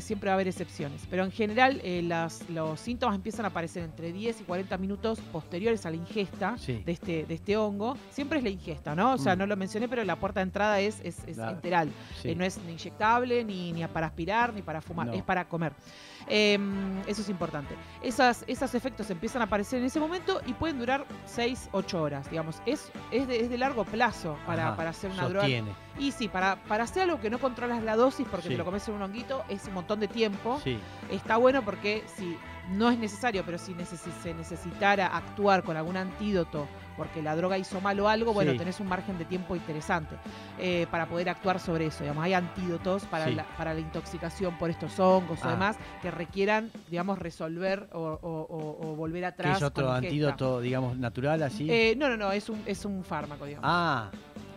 Siempre 0.00 0.28
va 0.28 0.32
a 0.32 0.34
haber 0.34 0.48
excepciones, 0.48 1.02
pero 1.10 1.24
en 1.24 1.30
general 1.32 1.80
las- 2.08 2.48
los 2.48 2.80
síntomas 2.80 3.17
empiezan 3.18 3.44
a 3.44 3.48
aparecer 3.48 3.82
entre 3.82 4.12
10 4.12 4.40
y 4.40 4.44
40 4.44 4.78
minutos 4.78 5.20
posteriores 5.32 5.84
a 5.86 5.90
la 5.90 5.96
ingesta 5.96 6.56
Sí. 6.58 6.82
de 6.84 6.92
este, 6.92 7.24
de 7.26 7.34
este 7.34 7.56
hongo. 7.56 7.96
Siempre 8.10 8.38
es 8.38 8.44
la 8.44 8.50
ingesta, 8.50 8.94
¿no? 8.94 9.12
O 9.12 9.18
sea, 9.18 9.34
Mm. 9.36 9.38
no 9.40 9.46
lo 9.46 9.56
mencioné, 9.56 9.88
pero 9.88 10.02
la 10.04 10.16
puerta 10.16 10.40
de 10.40 10.44
entrada 10.44 10.80
es, 10.80 11.00
es, 11.04 11.18
es 11.26 11.36
Claro. 11.36 11.52
enteral. 11.56 11.92
Sí. 12.22 12.30
Eh, 12.30 12.34
no 12.34 12.44
es 12.44 12.58
ni 12.64 12.72
inyectable, 12.72 13.44
ni, 13.44 13.72
ni 13.72 13.86
para 13.88 14.06
aspirar, 14.06 14.52
ni 14.54 14.62
para 14.62 14.80
fumar, 14.80 15.08
No. 15.08 15.12
es 15.12 15.22
para 15.22 15.46
comer. 15.46 15.72
Eh, 16.30 16.58
eso 17.06 17.22
es 17.22 17.28
importante. 17.28 17.74
Esas, 18.02 18.44
esos 18.46 18.74
efectos 18.74 19.08
empiezan 19.10 19.40
a 19.42 19.46
aparecer 19.46 19.78
en 19.80 19.86
ese 19.86 19.98
momento 20.00 20.40
y 20.46 20.52
pueden 20.54 20.78
durar 20.78 21.06
6, 21.26 21.68
8 21.72 22.02
horas, 22.02 22.28
digamos. 22.30 22.60
Es, 22.66 22.90
es, 23.10 23.26
de, 23.28 23.40
es 23.40 23.50
de 23.50 23.58
largo 23.58 23.84
plazo 23.84 24.36
para, 24.46 24.68
Ajá, 24.68 24.76
para 24.76 24.90
hacer 24.90 25.10
una 25.10 25.24
droga. 25.28 25.40
sostiene. 25.42 25.70
Y 25.98 26.12
sí, 26.12 26.28
para, 26.28 26.56
para 26.64 26.84
hacer 26.84 27.04
algo 27.04 27.20
que 27.20 27.30
no 27.30 27.38
controlas 27.38 27.82
la 27.82 27.96
dosis 27.96 28.26
porque 28.30 28.44
Sí. 28.48 28.48
te 28.50 28.58
lo 28.58 28.64
comes 28.64 28.86
en 28.88 28.94
un 28.94 29.02
honguito 29.02 29.42
es 29.48 29.66
un 29.66 29.74
montón 29.74 30.00
de 30.00 30.08
tiempo. 30.08 30.60
Sí. 30.62 30.78
Está 31.10 31.36
bueno 31.38 31.62
porque 31.64 32.04
si 32.16 32.36
no 32.70 32.90
es 32.90 32.98
necesario, 32.98 33.42
pero 33.44 33.58
si 33.58 33.74
se 34.22 34.34
necesitara 34.34 35.06
actuar 35.08 35.62
con 35.62 35.76
algún 35.76 35.96
antídoto 35.96 36.66
porque 36.96 37.22
la 37.22 37.36
droga 37.36 37.56
hizo 37.56 37.80
mal 37.80 37.98
o 38.00 38.08
algo, 38.08 38.32
bueno, 38.34 38.50
Sí. 38.52 38.58
tenés 38.58 38.80
un 38.80 38.88
margen 38.88 39.16
de 39.18 39.24
tiempo 39.24 39.54
interesante 39.54 40.16
eh, 40.58 40.88
para 40.90 41.06
poder 41.06 41.28
actuar 41.28 41.60
sobre 41.60 41.86
eso. 41.86 42.00
Digamos, 42.02 42.24
hay 42.24 42.34
antídotos 42.34 43.04
para, 43.04 43.26
Sí. 43.26 43.34
la, 43.36 43.44
para 43.56 43.72
la 43.72 43.78
intoxicación 43.80 44.58
por 44.58 44.68
estos 44.70 44.98
hongos 44.98 45.38
o 45.44 45.46
Ah. 45.48 45.50
demás 45.52 45.76
que 46.02 46.10
requieran, 46.10 46.72
digamos, 46.90 47.18
resolver 47.20 47.88
o, 47.92 48.00
o- 48.00 48.46
o- 48.50 48.90
o 48.90 48.96
volver 48.96 49.24
atrás. 49.26 49.58
es 49.58 49.62
otro 49.62 49.92
antídoto, 49.92 50.60
digamos, 50.60 50.98
natural, 50.98 51.42
así. 51.44 51.70
Eh, 51.70 51.94
no, 51.96 52.08
no, 52.08 52.16
no, 52.16 52.32
es 52.32 52.48
un, 52.48 52.60
es 52.66 52.84
un 52.84 53.04
fármaco, 53.04 53.44
digamos. 53.46 53.68
ah, 53.70 54.10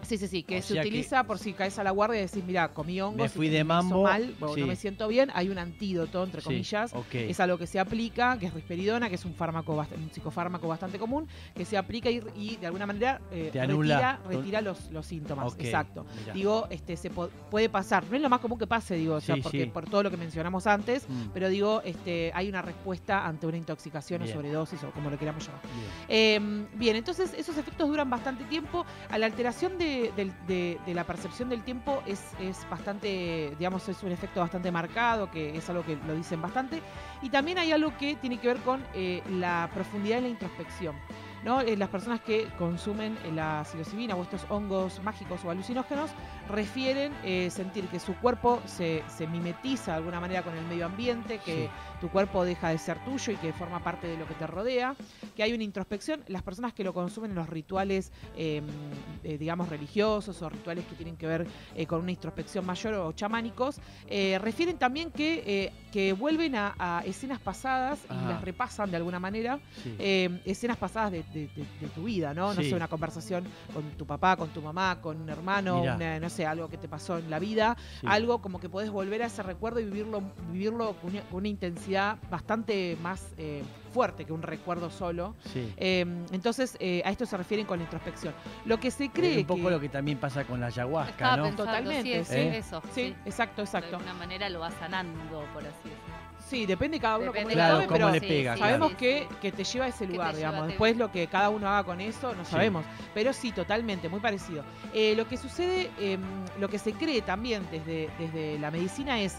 Sí, 0.03 0.17
sí, 0.17 0.27
sí, 0.27 0.43
que 0.43 0.59
O 0.59 0.61
se 0.61 0.73
que- 0.75 0.79
utiliza 0.81 1.23
por 1.25 1.37
si 1.39 1.53
caes 1.53 1.77
a 1.79 1.83
la 1.83 1.91
guardia 1.91 2.19
y 2.19 2.23
decís, 2.25 2.43
mira, 2.45 2.73
comí 2.73 2.99
hongos. 3.01 3.17
Me 3.21 3.29
fui 3.29 3.49
de 3.49 3.63
mambo, 3.63 4.03
mal, 4.03 4.35
o 4.39 4.53
sí. 4.55 4.61
no 4.61 4.67
me 4.67 4.75
siento 4.75 5.07
bien, 5.07 5.29
hay 5.33 5.49
un 5.49 5.57
antídoto, 5.57 6.23
entre 6.23 6.41
sí, 6.41 6.45
comillas. 6.45 6.93
Es 7.13 7.39
algo 7.39 7.57
que 7.57 7.67
se 7.67 7.79
aplica, 7.79 8.37
que 8.37 8.47
es 8.47 8.53
risperidona, 8.53 9.09
que 9.09 9.15
es 9.15 9.25
un 9.25 9.33
fármaco, 9.33 9.73
un 9.73 10.11
psicofármaco 10.11 10.67
bastante 10.67 10.97
común, 10.99 11.27
que 11.55 11.65
se 11.65 11.77
aplica 11.77 12.09
y, 12.09 12.21
y 12.35 12.55
de 12.57 12.65
alguna 12.67 12.85
manera 12.85 13.21
eh, 13.31 13.49
Te 13.51 13.59
anula. 13.59 14.17
retira, 14.23 14.37
retira 14.39 14.61
los, 14.61 14.91
los 14.91 15.05
síntomas. 15.05 15.53
Exacto. 15.59 16.05
mirá. 16.19 16.33
Digo, 16.33 16.67
este, 16.69 16.97
se 16.97 17.09
po- 17.09 17.29
puede 17.49 17.69
pasar. 17.69 18.03
No 18.09 18.15
es 18.15 18.21
lo 18.21 18.29
más 18.29 18.39
común 18.39 18.57
que 18.57 18.67
pase, 18.67 18.95
digo, 18.95 19.15
o 19.15 19.21
sea, 19.21 19.35
Sí, 19.35 19.41
porque 19.41 19.67
por 19.67 19.85
todo 19.89 20.03
lo 20.03 20.11
que 20.11 20.17
mencionamos 20.17 20.67
antes, 20.67 21.07
Mm, 21.07 21.29
pero 21.33 21.49
digo, 21.49 21.81
este, 21.83 22.31
hay 22.33 22.47
una 22.49 22.61
respuesta 22.61 23.25
ante 23.25 23.45
una 23.47 23.57
intoxicación 23.57 24.21
Bien. 24.21 24.31
o 24.31 24.35
sobredosis 24.35 24.83
o 24.83 24.91
como 24.91 25.09
lo 25.09 25.17
queramos 25.17 25.45
llamar. 25.45 25.61
bien. 25.63 25.85
Eh, 26.09 26.67
bien, 26.75 26.95
entonces 26.95 27.33
esos 27.37 27.57
efectos 27.57 27.87
duran 27.87 28.09
bastante 28.09 28.43
tiempo. 28.45 28.85
A 29.09 29.17
la 29.17 29.25
alteración 29.25 29.77
de, 29.77 29.90
del- 30.15 30.33
de- 30.47 30.79
de 30.85 30.93
la 30.93 31.03
percepción 31.03 31.49
del 31.49 31.63
tiempo 31.63 32.01
es, 32.05 32.21
es 32.39 32.67
bastante, 32.69 33.53
digamos, 33.57 33.87
es 33.89 34.01
un 34.03 34.11
efecto 34.11 34.39
bastante 34.39 34.71
marcado, 34.71 35.29
que 35.31 35.57
es 35.57 35.69
algo 35.69 35.83
que 35.83 35.95
lo 36.07 36.15
dicen 36.15 36.41
bastante. 36.41 36.81
Y 37.21 37.29
también 37.29 37.57
hay 37.57 37.71
algo 37.71 37.95
que 37.97 38.15
tiene 38.15 38.37
que 38.39 38.47
ver 38.47 38.57
con 38.57 38.83
eh, 38.93 39.21
la 39.29 39.69
profundidad 39.73 40.17
de 40.17 40.21
la 40.23 40.27
introspección. 40.29 40.95
¿no? 41.43 41.61
Eh, 41.61 41.75
las 41.75 41.89
personas 41.89 42.21
que 42.21 42.45
consumen 42.59 43.17
eh, 43.25 43.31
la 43.31 43.65
psilocibina 43.65 44.15
o 44.15 44.21
estos 44.21 44.45
hongos 44.49 45.01
mágicos 45.03 45.43
o 45.43 45.49
alucinógenos 45.49 46.11
refieren 46.47 47.11
eh, 47.23 47.49
sentir 47.49 47.87
que 47.87 47.99
su 47.99 48.13
cuerpo 48.17 48.61
se, 48.65 49.03
se 49.07 49.25
mimetiza 49.25 49.93
de 49.93 49.97
alguna 49.97 50.19
manera 50.19 50.43
con 50.43 50.55
el 50.55 50.65
medio 50.65 50.85
ambiente, 50.85 51.39
que. 51.39 51.69
Tu 52.01 52.09
cuerpo 52.09 52.43
deja 52.43 52.69
de 52.69 52.77
ser 52.79 52.97
tuyo 53.05 53.31
y 53.31 53.35
que 53.37 53.53
forma 53.53 53.83
parte 53.83 54.07
de 54.07 54.17
lo 54.17 54.27
que 54.27 54.33
te 54.33 54.47
rodea, 54.47 54.95
que 55.35 55.43
hay 55.43 55.53
una 55.53 55.63
introspección. 55.63 56.23
Las 56.27 56.41
personas 56.41 56.73
que 56.73 56.83
lo 56.83 56.93
consumen 56.93 57.31
en 57.31 57.35
los 57.35 57.47
rituales, 57.47 58.11
eh, 58.35 58.61
eh, 59.23 59.37
digamos, 59.37 59.69
religiosos 59.69 60.41
o 60.41 60.49
rituales 60.49 60.83
que 60.85 60.95
tienen 60.95 61.15
que 61.15 61.27
ver 61.27 61.47
eh, 61.75 61.85
con 61.85 62.01
una 62.01 62.09
introspección 62.11 62.65
mayor 62.65 62.95
o 62.95 63.11
chamánicos, 63.11 63.77
eh, 64.07 64.39
refieren 64.41 64.77
también 64.77 65.11
que, 65.11 65.71
que 65.91 66.13
vuelven 66.13 66.55
a, 66.55 66.73
a 66.79 67.03
escenas 67.05 67.39
pasadas 67.39 67.99
y 68.09 68.13
Ajá. 68.13 68.29
las 68.29 68.41
repasan 68.41 68.89
de 68.89 68.97
alguna 68.97 69.19
manera, 69.19 69.59
Sí. 69.83 69.95
eh, 69.99 70.41
escenas 70.45 70.77
pasadas 70.77 71.11
de, 71.11 71.23
de- 71.33 71.47
de- 71.49 71.65
de 71.81 71.87
tu 71.93 72.03
vida, 72.05 72.33
¿no? 72.33 72.53
No 72.55 72.61
Sí. 72.61 72.69
sé, 72.69 72.75
una 72.75 72.87
conversación 72.87 73.43
con 73.73 73.83
tu 73.91 74.07
papá, 74.07 74.35
con 74.37 74.49
tu 74.49 74.61
mamá, 74.61 74.99
con 75.01 75.21
un 75.21 75.29
hermano, 75.29 75.81
una- 75.81 76.19
no 76.19 76.29
sé, 76.31 76.47
algo 76.47 76.67
que 76.67 76.77
te 76.77 76.87
pasó 76.87 77.19
en 77.19 77.29
la 77.29 77.37
vida, 77.37 77.77
sí. 77.99 78.07
algo 78.09 78.41
como 78.41 78.59
que 78.59 78.69
podés 78.69 78.89
volver 78.89 79.21
a 79.21 79.27
ese 79.27 79.43
recuerdo 79.43 79.79
y 79.79 79.85
vivirlo, 79.85 80.23
vivirlo 80.51 80.93
con 80.99 81.11
una, 81.11 81.21
con 81.23 81.37
una 81.39 81.47
intensidad 81.47 81.90
bastante 82.29 82.97
más 83.01 83.33
eh, 83.37 83.63
fuerte 83.93 84.25
que 84.25 84.33
un 84.33 84.41
recuerdo 84.41 84.89
solo. 84.89 85.35
Sí. 85.51 85.73
Eh, 85.77 86.05
entonces, 86.31 86.77
eh, 86.79 87.01
a 87.05 87.11
esto 87.11 87.25
se 87.25 87.35
refieren 87.37 87.65
con 87.65 87.79
la 87.79 87.83
introspección. 87.83 88.33
Lo 88.65 88.79
que 88.79 88.91
se 88.91 89.09
cree 89.09 89.31
Es 89.33 89.37
un 89.39 89.45
poco 89.45 89.63
que... 89.65 89.71
lo 89.71 89.79
que 89.79 89.89
también 89.89 90.17
pasa 90.17 90.45
con 90.45 90.59
la 90.59 90.67
ayahuasca, 90.67 91.11
Estaba 91.11 91.37
¿no? 91.37 91.43
pensando, 91.43 91.65
Totalmente, 91.65 92.03
sí, 92.03 92.13
es, 92.13 92.27
¿sí? 92.27 92.57
eso. 92.57 92.81
Sí, 92.93 93.07
sí. 93.07 93.15
exacto, 93.25 93.61
De 93.61 93.65
exacto. 93.65 93.95
alguna 93.97 94.13
manera 94.13 94.49
lo 94.49 94.59
va 94.59 94.71
sanando, 94.71 95.43
por 95.53 95.63
así 95.63 95.89
decirlo. 95.89 96.10
Sí, 96.51 96.65
depende 96.65 96.99
cada 96.99 97.17
uno 97.17 97.31
Depende 97.31 97.53
cómo 97.55 97.71
cómo 97.77 97.87
pero 97.87 98.09
le 98.11 98.19
pega, 98.19 98.53
sí, 98.55 98.59
sabemos 98.59 98.89
sí, 98.89 98.95
que, 98.97 99.27
sí. 99.29 99.35
que 99.41 99.51
te 99.53 99.63
lleva 99.63 99.85
a 99.85 99.87
ese 99.87 100.05
lugar, 100.05 100.35
digamos. 100.35 100.67
Después 100.67 100.97
lo 100.97 101.09
que 101.09 101.27
cada 101.27 101.49
uno 101.49 101.67
haga 101.69 101.85
con 101.85 102.01
eso, 102.01 102.35
no 102.35 102.43
Sí. 102.43 102.51
sabemos. 102.51 102.83
Pero 103.13 103.31
sí, 103.31 103.53
totalmente, 103.53 104.09
muy 104.09 104.19
parecido. 104.19 104.63
Eh, 104.93 105.15
lo 105.15 105.27
que 105.29 105.37
sucede, 105.37 105.89
eh, 105.97 106.17
lo 106.59 106.67
que 106.69 106.77
se 106.77 106.91
cree 106.91 107.21
también 107.21 107.65
desde, 107.71 108.09
desde 108.19 108.59
la 108.59 108.69
medicina 108.69 109.21
es 109.21 109.37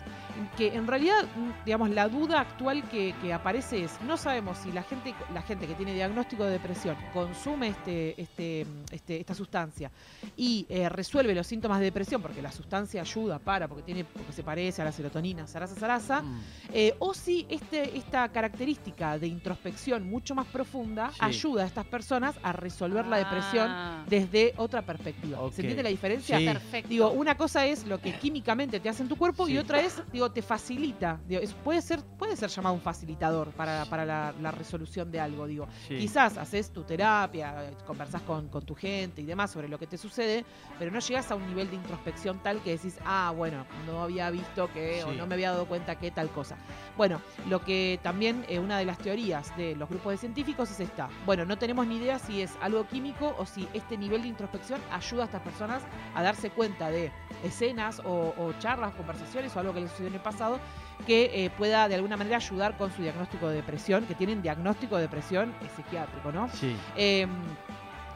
que 0.56 0.68
en 0.74 0.86
realidad, 0.86 1.24
mm, 1.36 1.64
digamos, 1.66 1.90
la 1.90 2.08
duda 2.08 2.40
actual 2.40 2.82
que, 2.88 3.14
que 3.20 3.34
aparece 3.34 3.84
es, 3.84 4.00
no 4.06 4.16
sabemos 4.16 4.56
si 4.58 4.72
la 4.72 4.82
gente, 4.82 5.14
la 5.34 5.42
gente 5.42 5.66
que 5.66 5.74
tiene 5.74 5.92
diagnóstico 5.92 6.44
de 6.44 6.52
depresión 6.52 6.96
consume 7.12 7.68
este, 7.68 8.18
este, 8.18 8.66
este, 8.90 9.20
esta 9.20 9.34
sustancia 9.34 9.90
y 10.34 10.64
eh, 10.70 10.88
resuelve 10.88 11.34
los 11.34 11.46
síntomas 11.46 11.78
de 11.80 11.84
depresión, 11.84 12.22
porque 12.22 12.40
la 12.40 12.50
sustancia 12.50 13.02
ayuda 13.02 13.38
para, 13.38 13.68
porque 13.68 13.82
tiene, 13.82 14.04
porque 14.04 14.32
se 14.32 14.42
parece 14.42 14.80
a 14.80 14.86
la 14.86 14.92
serotonina, 14.92 15.46
zaraza, 15.46 15.74
zaraza, 15.74 16.22
Mm, 16.22 16.40
eh, 16.72 16.94
o 17.04 17.14
si 17.14 17.44
este, 17.48 17.96
esta 17.98 18.28
característica 18.28 19.18
de 19.18 19.26
introspección 19.26 20.08
mucho 20.08 20.36
más 20.36 20.46
profunda 20.46 21.10
Sí. 21.10 21.16
ayuda 21.20 21.64
a 21.64 21.66
estas 21.66 21.84
personas 21.84 22.36
a 22.44 22.52
resolver 22.52 23.04
la 23.06 23.16
depresión 23.16 23.66
Ah, 23.68 24.04
desde 24.08 24.54
otra 24.56 24.82
perspectiva. 24.82 25.38
¿Se 25.50 25.62
entiende 25.62 25.82
la 25.82 25.88
diferencia? 25.88 26.38
Sí. 26.38 26.44
Perfecto. 26.44 26.88
Digo, 26.88 27.10
una 27.10 27.36
cosa 27.36 27.66
es 27.66 27.86
lo 27.88 27.98
que 28.00 28.12
químicamente 28.18 28.78
te 28.78 28.88
hace 28.88 29.02
en 29.02 29.08
tu 29.08 29.16
cuerpo 29.16 29.46
Sí. 29.46 29.54
y 29.54 29.58
otra 29.58 29.80
es, 29.80 30.00
digo, 30.12 30.30
te 30.30 30.42
facilita. 30.42 31.18
Digo, 31.26 31.40
es- 31.40 31.54
puede, 31.54 31.82
ser, 31.82 32.00
puede 32.18 32.36
ser 32.36 32.50
llamado 32.50 32.76
un 32.76 32.80
facilitador 32.80 33.50
para, 33.50 33.84
para 33.86 34.04
la, 34.04 34.32
la 34.40 34.52
resolución 34.52 35.10
de 35.10 35.18
algo, 35.18 35.48
digo. 35.48 35.66
sí. 35.88 35.96
Quizás 35.98 36.38
haces 36.38 36.72
tu 36.72 36.84
terapia, 36.84 37.72
conversás 37.84 38.22
con, 38.22 38.48
con 38.48 38.64
tu 38.64 38.76
gente 38.76 39.22
y 39.22 39.24
demás 39.24 39.50
sobre 39.50 39.68
lo 39.68 39.76
que 39.76 39.88
te 39.88 39.98
sucede, 39.98 40.44
pero 40.78 40.92
no 40.92 41.00
llegas 41.00 41.30
a 41.32 41.34
un 41.34 41.46
nivel 41.48 41.68
de 41.68 41.74
introspección 41.76 42.40
tal 42.44 42.62
que 42.62 42.70
decís, 42.76 42.96
ah, 43.04 43.32
bueno, 43.36 43.66
no 43.86 44.02
había 44.04 44.30
visto 44.30 44.70
que, 44.72 45.02
o 45.02 45.10
no 45.12 45.26
me 45.26 45.34
había 45.34 45.50
dado 45.50 45.66
cuenta 45.66 45.96
que 45.98 46.12
tal 46.12 46.28
cosa. 46.30 46.56
Bueno, 46.96 47.20
lo 47.48 47.62
que 47.64 47.98
también 48.02 48.44
eh, 48.48 48.58
una 48.58 48.78
de 48.78 48.84
las 48.84 48.98
teorías 48.98 49.56
de 49.56 49.74
los 49.76 49.88
grupos 49.88 50.12
de 50.12 50.18
científicos 50.18 50.70
es 50.70 50.80
esta. 50.80 51.08
Bueno, 51.24 51.44
no 51.44 51.56
tenemos 51.58 51.86
ni 51.86 51.96
idea 51.96 52.18
si 52.18 52.42
es 52.42 52.52
algo 52.60 52.86
químico 52.86 53.34
o 53.38 53.46
si 53.46 53.68
este 53.72 53.96
nivel 53.96 54.22
de 54.22 54.28
introspección 54.28 54.80
ayuda 54.90 55.22
a 55.22 55.26
estas 55.26 55.42
personas 55.42 55.82
a 56.14 56.22
darse 56.22 56.50
cuenta 56.50 56.90
de 56.90 57.10
escenas 57.44 58.00
o, 58.04 58.34
o 58.36 58.52
charlas, 58.58 58.92
conversaciones 58.94 59.54
o 59.56 59.60
algo 59.60 59.72
que 59.72 59.80
les 59.80 59.90
sucedió 59.90 60.08
en 60.08 60.14
el 60.14 60.20
pasado 60.20 60.60
que 61.06 61.44
eh, 61.44 61.50
pueda 61.50 61.88
de 61.88 61.96
alguna 61.96 62.16
manera 62.16 62.36
ayudar 62.36 62.76
con 62.76 62.92
su 62.92 63.02
diagnóstico 63.02 63.48
de 63.48 63.56
depresión, 63.56 64.06
que 64.06 64.14
tienen 64.14 64.42
diagnóstico 64.42 64.96
de 64.96 65.02
depresión 65.02 65.54
psiquiátrico, 65.74 66.32
¿no? 66.32 66.48
Sí. 66.50 66.76
Eh, 66.96 67.26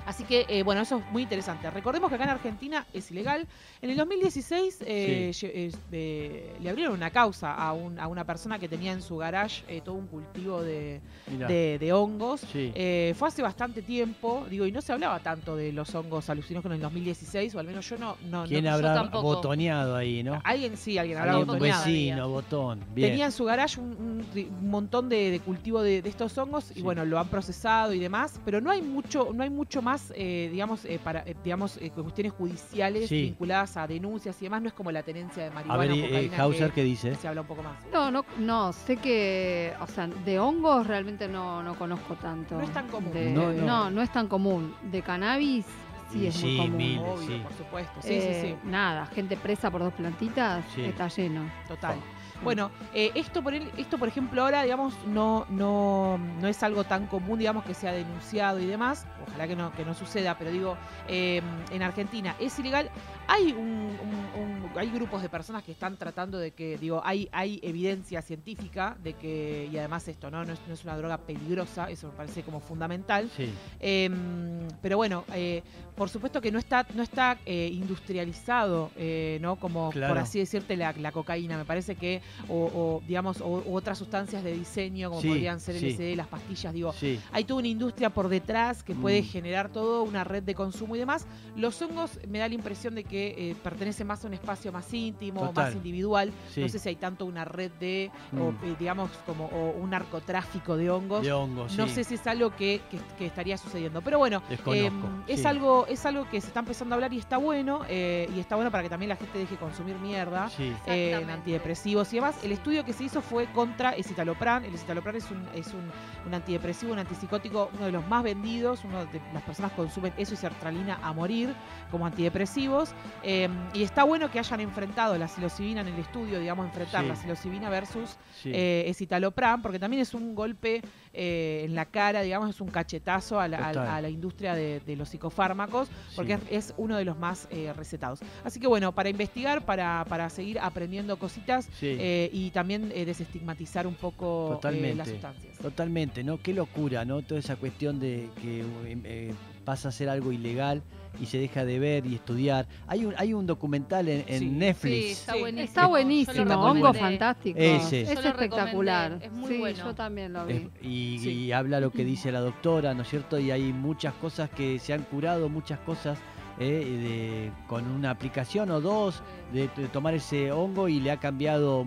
así 0.07 0.25
que, 0.25 0.47
eh, 0.49 0.63
bueno, 0.63 0.81
eso 0.81 0.99
es 0.99 1.05
muy 1.13 1.23
interesante. 1.23 1.71
Recordemos 1.71 2.09
que 2.09 2.15
acá 2.15 2.25
en 2.25 2.31
Argentina 2.31 2.87
es 2.95 3.11
ilegal. 3.11 3.47
En 3.83 3.91
el 3.91 3.97
2016 3.97 4.79
eh, 4.87 5.31
lle- 5.33 5.75
eh, 5.93 6.57
le 6.63 6.71
abrieron 6.71 6.95
una 6.95 7.11
causa 7.11 7.53
a, 7.55 7.73
un- 7.73 7.99
a 7.99 8.07
una 8.09 8.25
persona 8.25 8.59
que 8.59 8.69
tenía 8.69 8.93
en 8.93 9.03
su 9.03 9.17
garage 9.17 9.63
eh, 9.69 9.81
todo 9.85 9.95
un 9.97 10.07
cultivo 10.07 10.63
de, 10.63 11.01
Mirá. 11.31 11.49
de- 11.49 11.79
de 11.79 11.93
hongos. 11.93 12.41
Sí. 12.53 12.73
Eh, 12.75 13.15
fue 13.19 13.29
hace 13.29 13.43
bastante 13.43 13.83
tiempo, 13.83 14.47
digo, 14.49 14.67
y 14.67 14.73
no 14.73 14.81
se 14.81 14.93
hablaba 14.93 15.19
tanto 15.21 15.57
de 15.57 15.73
los 15.73 15.95
hongos 15.95 16.29
alucinógenos 16.31 16.73
en 16.77 16.77
el 16.77 16.83
2016, 16.83 17.55
o 17.55 17.59
al 17.61 17.67
menos 17.67 17.89
yo 17.89 17.99
no... 17.99 18.17
no, 18.31 18.45
¿Quién 18.45 18.65
no- 18.65 18.71
habrá 18.73 18.95
tampoco. 18.95 19.23
botoneado 19.23 19.97
ahí, 19.97 20.23
no? 20.23 20.41
Alguien 20.45 20.77
sí, 20.77 20.99
alguien 20.99 21.19
habrá 21.19 21.33
Alguien, 21.33 21.49
un 21.51 21.55
botoneado. 21.57 21.85
vecino, 21.85 22.29
botón. 22.29 22.81
Bien. 22.95 23.11
Tenía 23.11 23.27
en 23.27 23.33
su 23.33 23.45
garage 23.45 23.81
un, 23.81 24.25
montón 24.63 25.09
de, 25.09 25.31
de 25.31 25.41
cultivo 25.41 25.83
de, 25.83 25.99
estos 26.05 26.37
hongos 26.39 26.71
y 26.71 26.75
Sí. 26.75 26.83
bueno, 26.83 27.05
lo 27.05 27.19
han 27.19 27.29
procesado 27.29 27.93
y 27.93 27.99
demás, 27.99 28.41
pero 28.45 28.61
no 28.61 28.71
hay 28.71 28.83
mucho, 28.83 29.31
no 29.35 29.43
hay 29.43 29.51
mucho 29.51 29.83
más, 29.83 29.96
eh, 30.17 30.49
digamos, 30.51 30.85
eh, 30.85 30.99
para, 31.03 31.21
eh, 31.21 31.35
digamos, 31.43 31.77
eh, 31.79 31.91
cuestiones 31.91 32.33
judiciales 32.33 33.09
Sí. 33.09 33.23
vinculadas 33.23 33.77
a 33.77 33.87
denuncias 33.87 34.37
y 34.41 34.47
demás. 34.47 34.63
No 34.63 34.69
es 34.69 34.75
como 34.75 34.91
la 34.93 35.03
tenencia 35.03 35.43
de 35.45 35.51
A 35.51 35.53
marihuana 35.55 35.81
ver, 35.83 35.91
o 35.93 36.17
eh, 36.17 36.31
Hauser, 36.37 36.69
que, 36.71 36.75
¿qué 36.77 36.85
dice? 36.85 37.11
que 37.11 37.17
se 37.17 37.29
habla 37.29 37.43
un 37.43 37.47
poco 37.47 37.63
más. 37.63 37.77
No, 37.93 38.11
no, 38.11 38.25
no, 38.39 38.73
sé 38.73 38.97
que, 38.97 39.73
o 39.81 39.87
sea, 39.87 40.07
de 40.07 40.39
hongos 40.39 40.87
realmente 40.87 41.29
no, 41.29 41.63
no 41.63 41.75
conozco 41.77 42.15
tanto. 42.15 42.57
No 42.57 42.63
es 42.63 42.73
tan 42.73 42.89
común. 42.89 43.13
De- 43.13 43.31
No, 43.31 43.53
no. 43.53 43.65
no, 43.67 43.91
no 43.91 44.03
es 44.03 44.11
tan 44.13 44.29
común. 44.29 44.75
De 44.83 45.03
cannabis 45.03 45.65
sí 46.13 46.27
es 46.27 46.35
sí, 46.37 46.47
muy 46.47 46.57
común. 46.59 46.77
mil. 46.77 46.99
Obvio, 47.01 47.27
sí. 47.27 47.41
por 47.43 47.53
supuesto. 47.55 48.01
Sí, 48.03 48.13
Eh, 48.15 48.41
sí, 48.43 48.49
sí. 48.49 48.69
Nada, 48.69 49.07
gente 49.07 49.37
presa 49.37 49.71
por 49.71 49.83
dos 49.83 49.93
plantitas 49.95 50.65
Sí. 50.75 50.83
está 50.83 51.09
lleno. 51.09 51.43
Total. 51.69 51.97
Bueno, 52.43 52.71
eh, 52.95 53.11
esto, 53.15 53.43
por 53.43 53.55
el- 53.55 53.71
esto, 53.77 53.99
por 53.99 54.09
ejemplo, 54.09 54.43
ahora, 54.43 54.63
digamos, 54.63 54.95
no, 55.07 55.47
no, 55.49 56.19
no 56.41 56.49
es 56.49 56.63
algo 56.63 56.85
tan 56.85 57.07
común, 57.07 57.39
digamos, 57.39 57.65
que 57.65 57.75
sea 57.75 57.93
denunciado 57.93 58.61
y 58.61 58.67
demás. 58.67 59.07
Ojalá 59.27 59.49
que 59.49 59.57
no, 59.57 59.73
que 59.73 59.85
no 59.85 59.95
suceda, 59.95 60.37
pero 60.39 60.51
digo, 60.51 60.77
eh, 61.09 61.43
en 61.71 61.83
Argentina 61.83 62.37
es 62.39 62.59
ilegal. 62.59 62.91
Hay 63.29 63.53
un, 63.53 63.59
un- 63.59 64.43
un- 64.43 64.79
hay 64.79 64.91
grupos 64.91 65.23
de 65.23 65.29
personas 65.29 65.65
que 65.65 65.73
están 65.73 65.97
tratando 65.97 66.39
de 66.39 66.53
que, 66.53 66.77
digo, 66.79 67.01
hay, 67.05 67.29
hay 67.33 67.59
evidencia 67.63 68.23
científica 68.23 68.97
de 69.03 69.15
que, 69.15 69.69
y 69.73 69.77
además 69.79 70.07
esto, 70.07 70.31
¿no? 70.31 70.45
No 70.45 70.53
es, 70.53 70.61
no 70.69 70.75
es 70.75 70.85
una 70.85 70.97
droga 70.97 71.17
peligrosa, 71.19 71.91
eso 71.91 72.09
me 72.09 72.13
parece 72.15 72.43
como 72.43 72.61
fundamental. 72.61 73.29
Sí. 73.37 73.51
Em, 73.81 74.69
pero 74.83 74.97
bueno, 74.99 75.25
eh, 75.33 75.63
por 75.97 76.09
supuesto 76.11 76.41
que 76.41 76.53
no 76.53 76.59
está, 76.59 76.87
no 76.95 77.03
está 77.03 77.39
eh, 77.47 77.71
industrializado, 77.73 78.91
eh, 78.97 79.39
¿no? 79.41 79.57
Como 79.57 79.91
Claro. 79.91 80.15
por 80.15 80.23
así 80.23 80.39
decirte 80.39 80.77
la, 80.77 80.93
la 80.93 81.13
cocaína. 81.13 81.57
Me 81.57 81.65
parece 81.65 81.95
que, 81.97 82.21
o, 82.49 82.55
o, 82.55 83.03
digamos, 83.07 83.41
o, 83.41 83.63
u 83.67 83.75
otras 83.77 83.99
sustancias 83.99 84.43
de 84.45 84.53
diseño, 84.53 85.09
como 85.11 85.21
Sí, 85.23 85.29
podrían 85.29 85.61
ser 85.61 85.79
sí. 85.79 85.91
LSD, 85.91 86.17
las 86.17 86.27
pastillas, 86.29 86.73
digo. 86.73 86.93
Sí. 86.93 87.19
Hay 87.33 87.45
toda 87.45 87.59
una 87.61 87.69
industria 87.69 88.11
por 88.11 88.29
detrás 88.29 88.83
que 88.83 88.95
puede 88.95 89.23
Mm. 89.23 89.25
generar 89.27 89.69
todo, 89.71 90.03
una 90.03 90.25
red 90.25 90.43
de 90.43 90.55
consumo 90.55 90.97
y 90.97 90.99
demás. 90.99 91.27
Los 91.57 91.81
hongos 91.83 92.19
me 92.29 92.39
da 92.39 92.49
la 92.49 92.55
impresión 92.55 92.95
de 92.95 93.05
que 93.05 93.51
eh, 93.51 93.57
pertenecen 93.63 94.07
más 94.07 94.25
a 94.25 94.29
un 94.29 94.35
espacio 94.35 94.73
más 94.73 94.93
íntimo, 94.93 95.41
Total. 95.41 95.65
más 95.67 95.75
individual. 95.75 96.33
Sí. 96.53 96.61
No 96.61 96.69
sé 96.69 96.79
si 96.79 96.89
hay 96.89 96.97
tanto 96.97 97.25
una 97.27 97.45
red 97.45 97.71
de, 97.81 98.11
o, 98.33 98.53
Mm. 98.53 98.59
eh, 98.65 98.77
digamos, 98.79 99.11
como 99.27 99.47
o 99.47 99.71
un 99.71 99.91
narcotráfico 99.91 100.77
de 100.77 100.91
hongos. 100.91 101.23
De 101.23 101.33
hongos, 101.33 101.77
No 101.77 101.87
sí. 101.89 101.95
sé 101.95 102.05
si 102.05 102.15
es 102.15 102.27
algo 102.27 102.51
que, 102.55 102.81
que- 102.91 102.99
que 103.19 103.27
estaría 103.27 103.57
sucediendo. 103.59 104.01
Pero 104.03 104.19
bueno, 104.19 104.43
em, 104.67 104.93
es, 105.27 105.41
sí. 105.41 105.47
algo, 105.47 105.87
es 105.89 106.05
algo 106.07 106.29
que 106.29 106.41
se 106.41 106.49
está 106.49 106.61
empezando 106.61 106.95
a 106.95 106.97
hablar 106.97 107.13
y 107.13 107.19
está 107.19 107.37
bueno. 107.39 107.81
eh, 107.89 108.29
y 108.35 108.41
está 108.41 108.57
bueno 108.57 108.71
para 108.71 108.83
que 108.83 108.89
también 108.89 109.09
la 109.11 109.17
gente 109.17 109.39
deje 109.39 109.53
de 109.55 109.61
consumir 109.61 109.97
mierda. 109.97 110.49
Sí. 110.51 110.73
eh, 110.87 111.19
en 111.21 111.31
antidepresivos 111.31 112.13
y 112.13 112.16
demás. 112.17 112.37
El 112.43 112.53
estudio 112.53 112.85
que 112.85 112.93
se 112.93 113.05
hizo 113.05 113.23
fue 113.23 113.47
contra 113.53 113.91
escitalopran. 113.91 114.65
El 114.65 114.75
escitalopran 114.75 115.17
es 115.17 115.31
un, 115.31 115.47
es 115.55 115.69
un, 115.69 115.91
un 116.27 116.35
antidepresivo, 116.35 116.93
un 116.93 116.99
antipsicótico, 116.99 117.71
uno 117.75 117.87
de 117.87 117.93
los 117.93 118.07
más 118.09 118.23
vendidos. 118.23 118.85
Uno 118.85 119.05
de 119.07 119.21
las 119.33 119.43
personas 119.43 119.73
consumen 119.73 120.13
eso 120.17 120.35
y 120.35 120.37
sertralina 120.37 120.99
a 121.03 121.13
morir 121.13 121.55
como 121.91 122.07
antidepresivos. 122.07 122.91
Eh, 123.23 123.49
y 123.75 123.83
está 123.83 124.05
bueno 124.05 124.31
que 124.31 124.39
hayan 124.39 124.61
enfrentado 124.61 125.17
la 125.19 125.29
psilocibina 125.29 125.81
en 125.83 125.89
el 125.89 125.99
estudio, 125.99 126.39
digamos, 126.41 126.67
enfrentar 126.67 127.03
Sí. 127.03 127.09
la 127.09 127.17
psilocibina 127.17 127.69
versus 127.71 128.17
sí. 128.43 128.51
eh, 128.53 128.85
escitalopram, 128.89 129.63
porque 129.63 129.79
también 129.79 130.03
es 130.03 130.15
un 130.15 130.35
golpe 130.35 130.83
eh, 131.17 131.63
en 131.65 131.75
la 131.75 131.87
cara, 131.87 132.21
digamos, 132.23 132.51
es 132.51 132.61
un 132.61 132.69
cachetazo 132.69 133.41
a 133.41 133.49
la, 133.49 133.69
a- 133.71 134.01
la 134.01 134.09
industria 134.11 134.55
de, 134.55 134.81
de 134.81 134.97
los 134.97 135.09
psicofármacos, 135.09 135.89
porque 136.15 136.37
Sí. 136.37 136.43
es, 136.51 136.67
es 136.69 136.75
uno 136.77 136.97
de 136.97 137.05
los 137.05 137.19
más 137.19 137.49
eh, 137.51 137.73
recetados. 137.75 138.21
Así 138.45 138.61
que 138.61 138.67
bueno, 138.67 138.93
para 138.93 139.09
investigar, 139.09 139.65
para, 139.65 140.05
para 140.09 140.29
seguir 140.31 140.59
aprendiendo 140.59 141.19
cositas 141.19 141.67
Sí. 141.81 141.97
eh, 141.99 142.31
y 142.33 142.51
también 142.51 142.93
eh, 142.95 143.05
desestigmatizar 143.05 143.87
un 143.87 143.95
poco 143.95 144.51
Totalmente. 144.55 144.95
las 144.97 145.09
sustancias. 145.09 145.57
Totalmente, 145.59 146.23
¿no? 146.23 146.41
Qué 146.43 146.53
locura, 146.53 147.05
¿no? 147.05 147.23
Toda 147.23 147.41
esa 147.41 147.57
cuestión 147.57 147.99
de 147.99 148.29
que 148.41 149.35
pasa 149.65 149.89
a 149.89 149.93
ser 149.93 150.09
algo 150.09 150.31
ilegal 150.33 150.83
y 151.21 151.27
se 151.27 151.39
deja 151.39 151.65
de 151.65 151.79
ver 151.79 152.07
y 152.07 152.15
estudiar. 152.15 152.67
Hay 152.87 153.05
un, 153.07 153.15
hay 153.17 153.33
un 153.35 153.47
documental 153.47 154.09
en, 154.09 154.25
en 154.27 154.39
Sí. 154.39 154.39
Sí, 154.39 154.51
Netflix. 154.51 155.11
está 155.21 155.37
buenísimo. 155.37 155.65
Está 155.65 155.87
buenísimo, 155.87 156.55
hongo 156.55 156.95
fantástico. 156.95 157.59
Ese. 157.59 158.03
Es 158.03 158.11
espectacular. 158.25 159.19
es 159.23 159.33
muy 159.33 159.53
sí, 159.53 159.59
bueno. 159.59 159.77
yo 159.85 159.95
también 159.95 160.33
lo 160.33 160.47
vi. 160.47 160.55
Es- 160.55 160.69
y, 160.85 161.19
Sí. 161.19 161.31
y 161.31 161.53
habla 161.53 161.81
lo 161.81 161.91
que 161.91 162.05
dice 162.05 162.31
la 162.33 162.41
doctora, 162.41 162.95
¿no 162.95 163.03
es 163.03 163.09
cierto? 163.09 163.39
Y 163.39 163.51
hay 163.51 163.73
muchas 163.73 164.15
cosas 164.15 164.51
que 164.51 164.79
se 164.79 164.93
han 164.93 165.03
curado, 165.03 165.49
muchas 165.49 165.79
cosas 165.81 166.19
eh, 166.59 166.65
de- 166.65 167.69
con 167.69 167.87
una 167.91 168.11
aplicación 168.11 168.71
o 168.71 168.81
dos 168.81 169.23
de, 169.53 169.69
de 169.77 169.89
tomar 169.89 170.15
ese 170.15 170.53
hongo 170.53 170.89
y 170.89 171.01
le 171.01 171.11
ha 171.11 171.19
cambiado, 171.21 171.85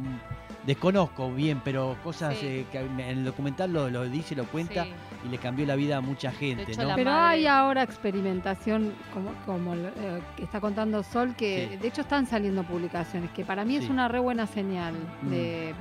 desconozco 0.65 1.31
bien, 1.33 1.61
pero 1.63 1.95
cosas 2.03 2.35
Sí. 2.37 2.45
eh, 2.45 2.65
que 2.71 2.79
en 2.79 2.99
el 2.99 3.25
documental 3.25 3.71
lo, 3.71 3.89
lo 3.89 4.03
dice, 4.09 4.35
lo 4.35 4.45
cuenta 4.45 4.83
Sí. 4.85 4.91
y 5.25 5.29
le 5.29 5.37
cambió 5.37 5.65
la 5.65 5.75
vida 5.75 5.97
a 5.97 6.01
mucha 6.01 6.31
gente, 6.31 6.63
hecho, 6.71 6.83
¿no? 6.83 6.95
Pero 6.95 7.11
madre- 7.11 7.27
hay 7.39 7.47
ahora 7.47 7.83
experimentación, 7.83 8.93
como, 9.13 9.31
como 9.45 9.73
eh, 9.75 10.21
que 10.35 10.43
está 10.43 10.59
contando 10.59 11.01
Sol, 11.03 11.35
que 11.35 11.69
Sí. 11.71 11.77
de 11.77 11.87
hecho 11.87 12.01
están 12.01 12.27
saliendo 12.27 12.63
publicaciones, 12.63 13.31
que 13.31 13.45
para 13.45 13.63
mí 13.65 13.77
es 13.77 13.89
una 13.89 14.07
re 14.07 14.19
buena 14.19 14.45
señal 14.47 14.93
Mm. 15.21 15.29
de, 15.29 15.73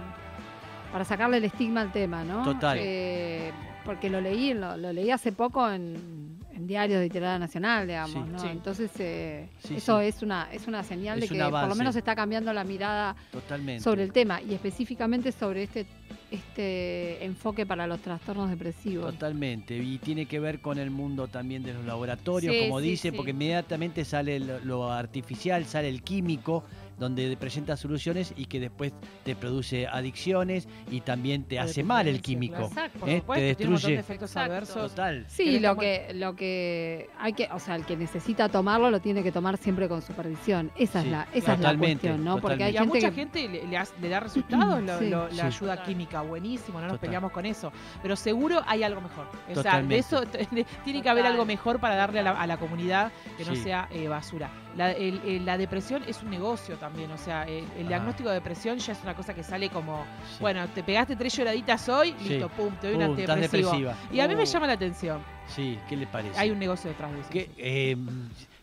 para 0.92 1.04
sacarle 1.04 1.36
el 1.38 1.44
estigma 1.44 1.80
al 1.82 1.92
tema, 1.92 2.24
¿no? 2.24 2.42
Total. 2.44 2.78
Eh, 2.80 3.52
porque 3.84 4.08
lo 4.10 4.20
leí, 4.20 4.54
lo, 4.54 4.76
lo 4.76 4.92
leí 4.92 5.10
hace 5.10 5.32
poco 5.32 5.68
en 5.70 6.27
diarios 6.68 7.00
de 7.00 7.08
tirada 7.10 7.38
nacional, 7.38 7.86
digamos, 7.88 8.12
Sí. 8.24 8.30
¿no? 8.32 8.38
Sí. 8.38 8.46
Entonces 8.48 8.90
eh, 8.98 9.48
Sí, 9.64 9.76
eso 9.76 10.00
es 10.00 10.22
una 10.22 10.48
es 10.52 10.68
una 10.68 10.84
señal 10.84 11.20
Es 11.22 11.28
de 11.30 11.36
que 11.36 11.42
por 11.42 11.66
lo 11.68 11.74
menos 11.74 11.96
está 11.96 12.14
cambiando 12.14 12.52
la 12.52 12.62
mirada 12.62 13.16
Totalmente. 13.32 13.82
sobre 13.82 14.04
el 14.04 14.12
tema 14.12 14.40
y 14.40 14.54
específicamente 14.54 15.32
sobre 15.32 15.64
este 15.64 15.86
este 16.30 17.24
enfoque 17.24 17.64
para 17.64 17.86
los 17.86 18.00
trastornos 18.00 18.50
depresivos. 18.50 19.12
Totalmente, 19.14 19.76
y 19.76 19.96
tiene 19.98 20.26
que 20.26 20.38
ver 20.38 20.60
con 20.60 20.78
el 20.78 20.90
mundo 20.90 21.26
también 21.26 21.62
de 21.62 21.72
los 21.72 21.84
laboratorios, 21.86 22.54
como 22.66 22.80
dice, 22.80 23.12
porque 23.12 23.30
inmediatamente 23.30 24.04
sale 24.04 24.38
lo, 24.38 24.58
lo 24.60 24.92
artificial, 24.92 25.64
sale 25.64 25.88
el 25.88 26.02
químico, 26.02 26.64
donde 26.98 27.36
presenta 27.36 27.76
soluciones 27.76 28.32
y 28.36 28.46
que 28.46 28.60
después 28.60 28.92
te 29.24 29.36
produce 29.36 29.86
adicciones 29.86 30.68
y 30.90 31.00
también 31.00 31.44
te 31.44 31.58
hace 31.58 31.82
mal 31.84 32.08
el 32.08 32.20
químico. 32.20 32.64
Exacto. 32.66 32.98
Por 33.00 33.08
¿eh? 33.08 33.18
supuesto, 33.18 33.40
Te 33.44 33.54
tiene 33.54 33.68
un 33.68 33.72
montón 33.74 33.90
de 33.90 33.96
destruye. 33.96 34.00
efectos 34.00 34.30
Exacto. 34.30 34.52
adversos. 34.52 34.90
Total. 34.90 35.24
Sí, 35.28 35.60
lo 35.60 35.76
que, 35.76 36.10
lo 36.14 36.34
que 36.36 37.08
hay 37.18 37.32
que, 37.32 37.48
o 37.52 37.58
sea, 37.58 37.76
el 37.76 37.84
que 37.84 37.96
necesita 37.96 38.48
tomarlo 38.48 38.90
lo 38.90 39.00
tiene 39.00 39.22
que 39.22 39.32
tomar 39.32 39.56
siempre 39.58 39.88
con 39.88 40.02
supervisión. 40.02 40.70
Esa 40.76 41.02
Sí, 41.02 41.06
es 41.08 41.12
la, 41.12 41.22
esa 41.32 41.36
es 41.38 41.46
la 41.48 41.56
totalmente, 41.56 42.08
cuestión, 42.08 42.24
¿no? 42.24 42.40
Porque 42.40 42.64
hay 42.64 42.74
Y 42.74 42.76
a 42.76 42.80
gente 42.80 42.94
mucha 42.96 43.10
que 43.10 43.14
gente 43.14 43.48
le, 43.48 43.66
le 43.66 43.76
ha- 43.76 43.86
le 44.00 44.08
da 44.08 44.20
resultados 44.20 44.82
lo- 44.82 44.98
Sí. 44.98 45.08
lo- 45.08 45.28
la 45.28 45.34
Sí. 45.34 45.40
ayuda 45.40 45.72
Total. 45.76 45.86
química, 45.86 46.22
buenísimo, 46.22 46.78
no 46.80 46.86
nos 46.86 46.92
Total. 46.94 47.00
peleamos 47.00 47.32
con 47.32 47.46
eso. 47.46 47.72
Pero 48.02 48.16
seguro 48.16 48.62
hay 48.66 48.82
algo 48.82 49.00
mejor. 49.00 49.26
O 49.26 49.46
sea, 49.46 49.54
Totalmente. 49.54 49.94
de 49.94 50.00
eso 50.00 50.22
tiene 50.84 51.02
que 51.02 51.08
haber 51.08 51.26
algo 51.26 51.44
mejor 51.44 51.78
para 51.80 51.94
darle 51.96 52.20
a 52.20 52.22
la, 52.22 52.30
a 52.32 52.46
la 52.46 52.56
comunidad 52.56 53.12
que 53.36 53.44
no 53.44 53.54
sea 53.54 53.88
eh, 53.92 54.08
basura. 54.08 54.50
La, 54.76 54.92
el- 54.92 55.20
el- 55.24 55.44
la 55.44 55.58
depresión 55.58 56.02
es 56.06 56.22
un 56.22 56.30
negocio 56.30 56.76
también, 56.76 56.87
o 57.12 57.18
sea, 57.18 57.44
el, 57.44 57.64
el 57.78 57.84
Ah. 57.86 57.88
diagnóstico 57.88 58.28
de 58.28 58.36
depresión 58.36 58.78
ya 58.78 58.92
es 58.92 58.98
una 59.02 59.14
cosa 59.14 59.34
que 59.34 59.42
sale 59.42 59.68
como, 59.70 60.04
Sí. 60.32 60.36
bueno, 60.40 60.66
te 60.68 60.82
pegaste 60.82 61.16
tres 61.16 61.34
lloraditas 61.36 61.88
hoy, 61.88 62.14
Sí. 62.22 62.28
listo, 62.30 62.48
pum, 62.50 62.74
te 62.80 62.88
doy 62.88 62.96
un 62.96 63.02
antidepresivo. 63.02 63.70
depresiva. 63.70 63.94
Y 64.12 64.20
a 64.20 64.28
mí 64.28 64.34
me 64.34 64.42
Uh, 64.42 64.46
llama 64.46 64.66
la 64.66 64.72
atención. 64.74 65.20
Sí, 65.54 65.78
¿qué 65.88 65.96
le 65.96 66.06
parece? 66.06 66.38
Hay 66.38 66.50
un 66.50 66.58
negocio 66.58 66.90
detrás 66.90 67.12
de 67.12 67.20
eso. 67.20 67.30
Que, 67.30 67.50
eh, 67.56 67.96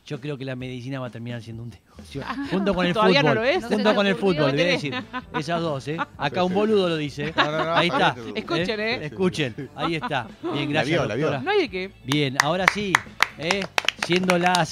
yo 0.06 0.22
creo 0.22 0.38
que 0.38 0.46
la 0.46 0.56
medicina 0.56 1.00
va 1.00 1.08
a 1.08 1.10
terminar 1.10 1.42
siendo 1.42 1.64
un 1.64 1.70
negocio. 1.70 2.22
Junto 2.52 2.74
con 2.76 2.86
el 2.86 2.94
Todavía 2.94 3.24
no 3.24 3.30
fútbol. 3.30 3.44
lo 3.44 3.50
es. 3.50 3.66
Junto 3.66 3.96
con 3.96 4.06
el 4.08 4.16
fútbol, 4.16 4.52
voy 4.52 4.52
a 4.52 4.56
¿qué 4.56 4.66
decir. 4.66 4.94
Esas 5.38 5.62
dos, 5.62 5.88
¿eh? 5.88 5.98
Acá 6.18 6.44
un 6.44 6.54
boludo 6.54 6.90
lo 6.90 6.98
dice. 6.98 7.34
No, 7.36 7.52
no, 7.52 7.66
no, 7.66 7.74
Ahí 7.76 7.88
está. 7.88 8.16
Escuchen, 8.36 8.80
¿eh? 8.80 9.06
Escuchen, 9.06 9.70
ahí 9.76 9.96
está. 9.96 10.28
Bien, 10.54 10.66
La 10.74 10.84
gracias. 10.84 11.00
vio, 11.00 11.06
la 11.08 11.16
vio. 11.16 11.42
No 11.42 11.50
hay 11.52 11.62
de 11.62 11.70
qué. 11.70 11.92
Bien, 12.04 12.38
ahora 12.44 12.66
sí, 12.72 12.94
¿eh? 13.40 13.64
siendo 14.06 14.38
las 14.38 14.70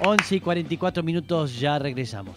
11 0.00 0.36
y 0.36 0.40
44 0.40 1.02
minutos, 1.02 1.58
ya 1.60 1.78
regresamos. 1.78 2.32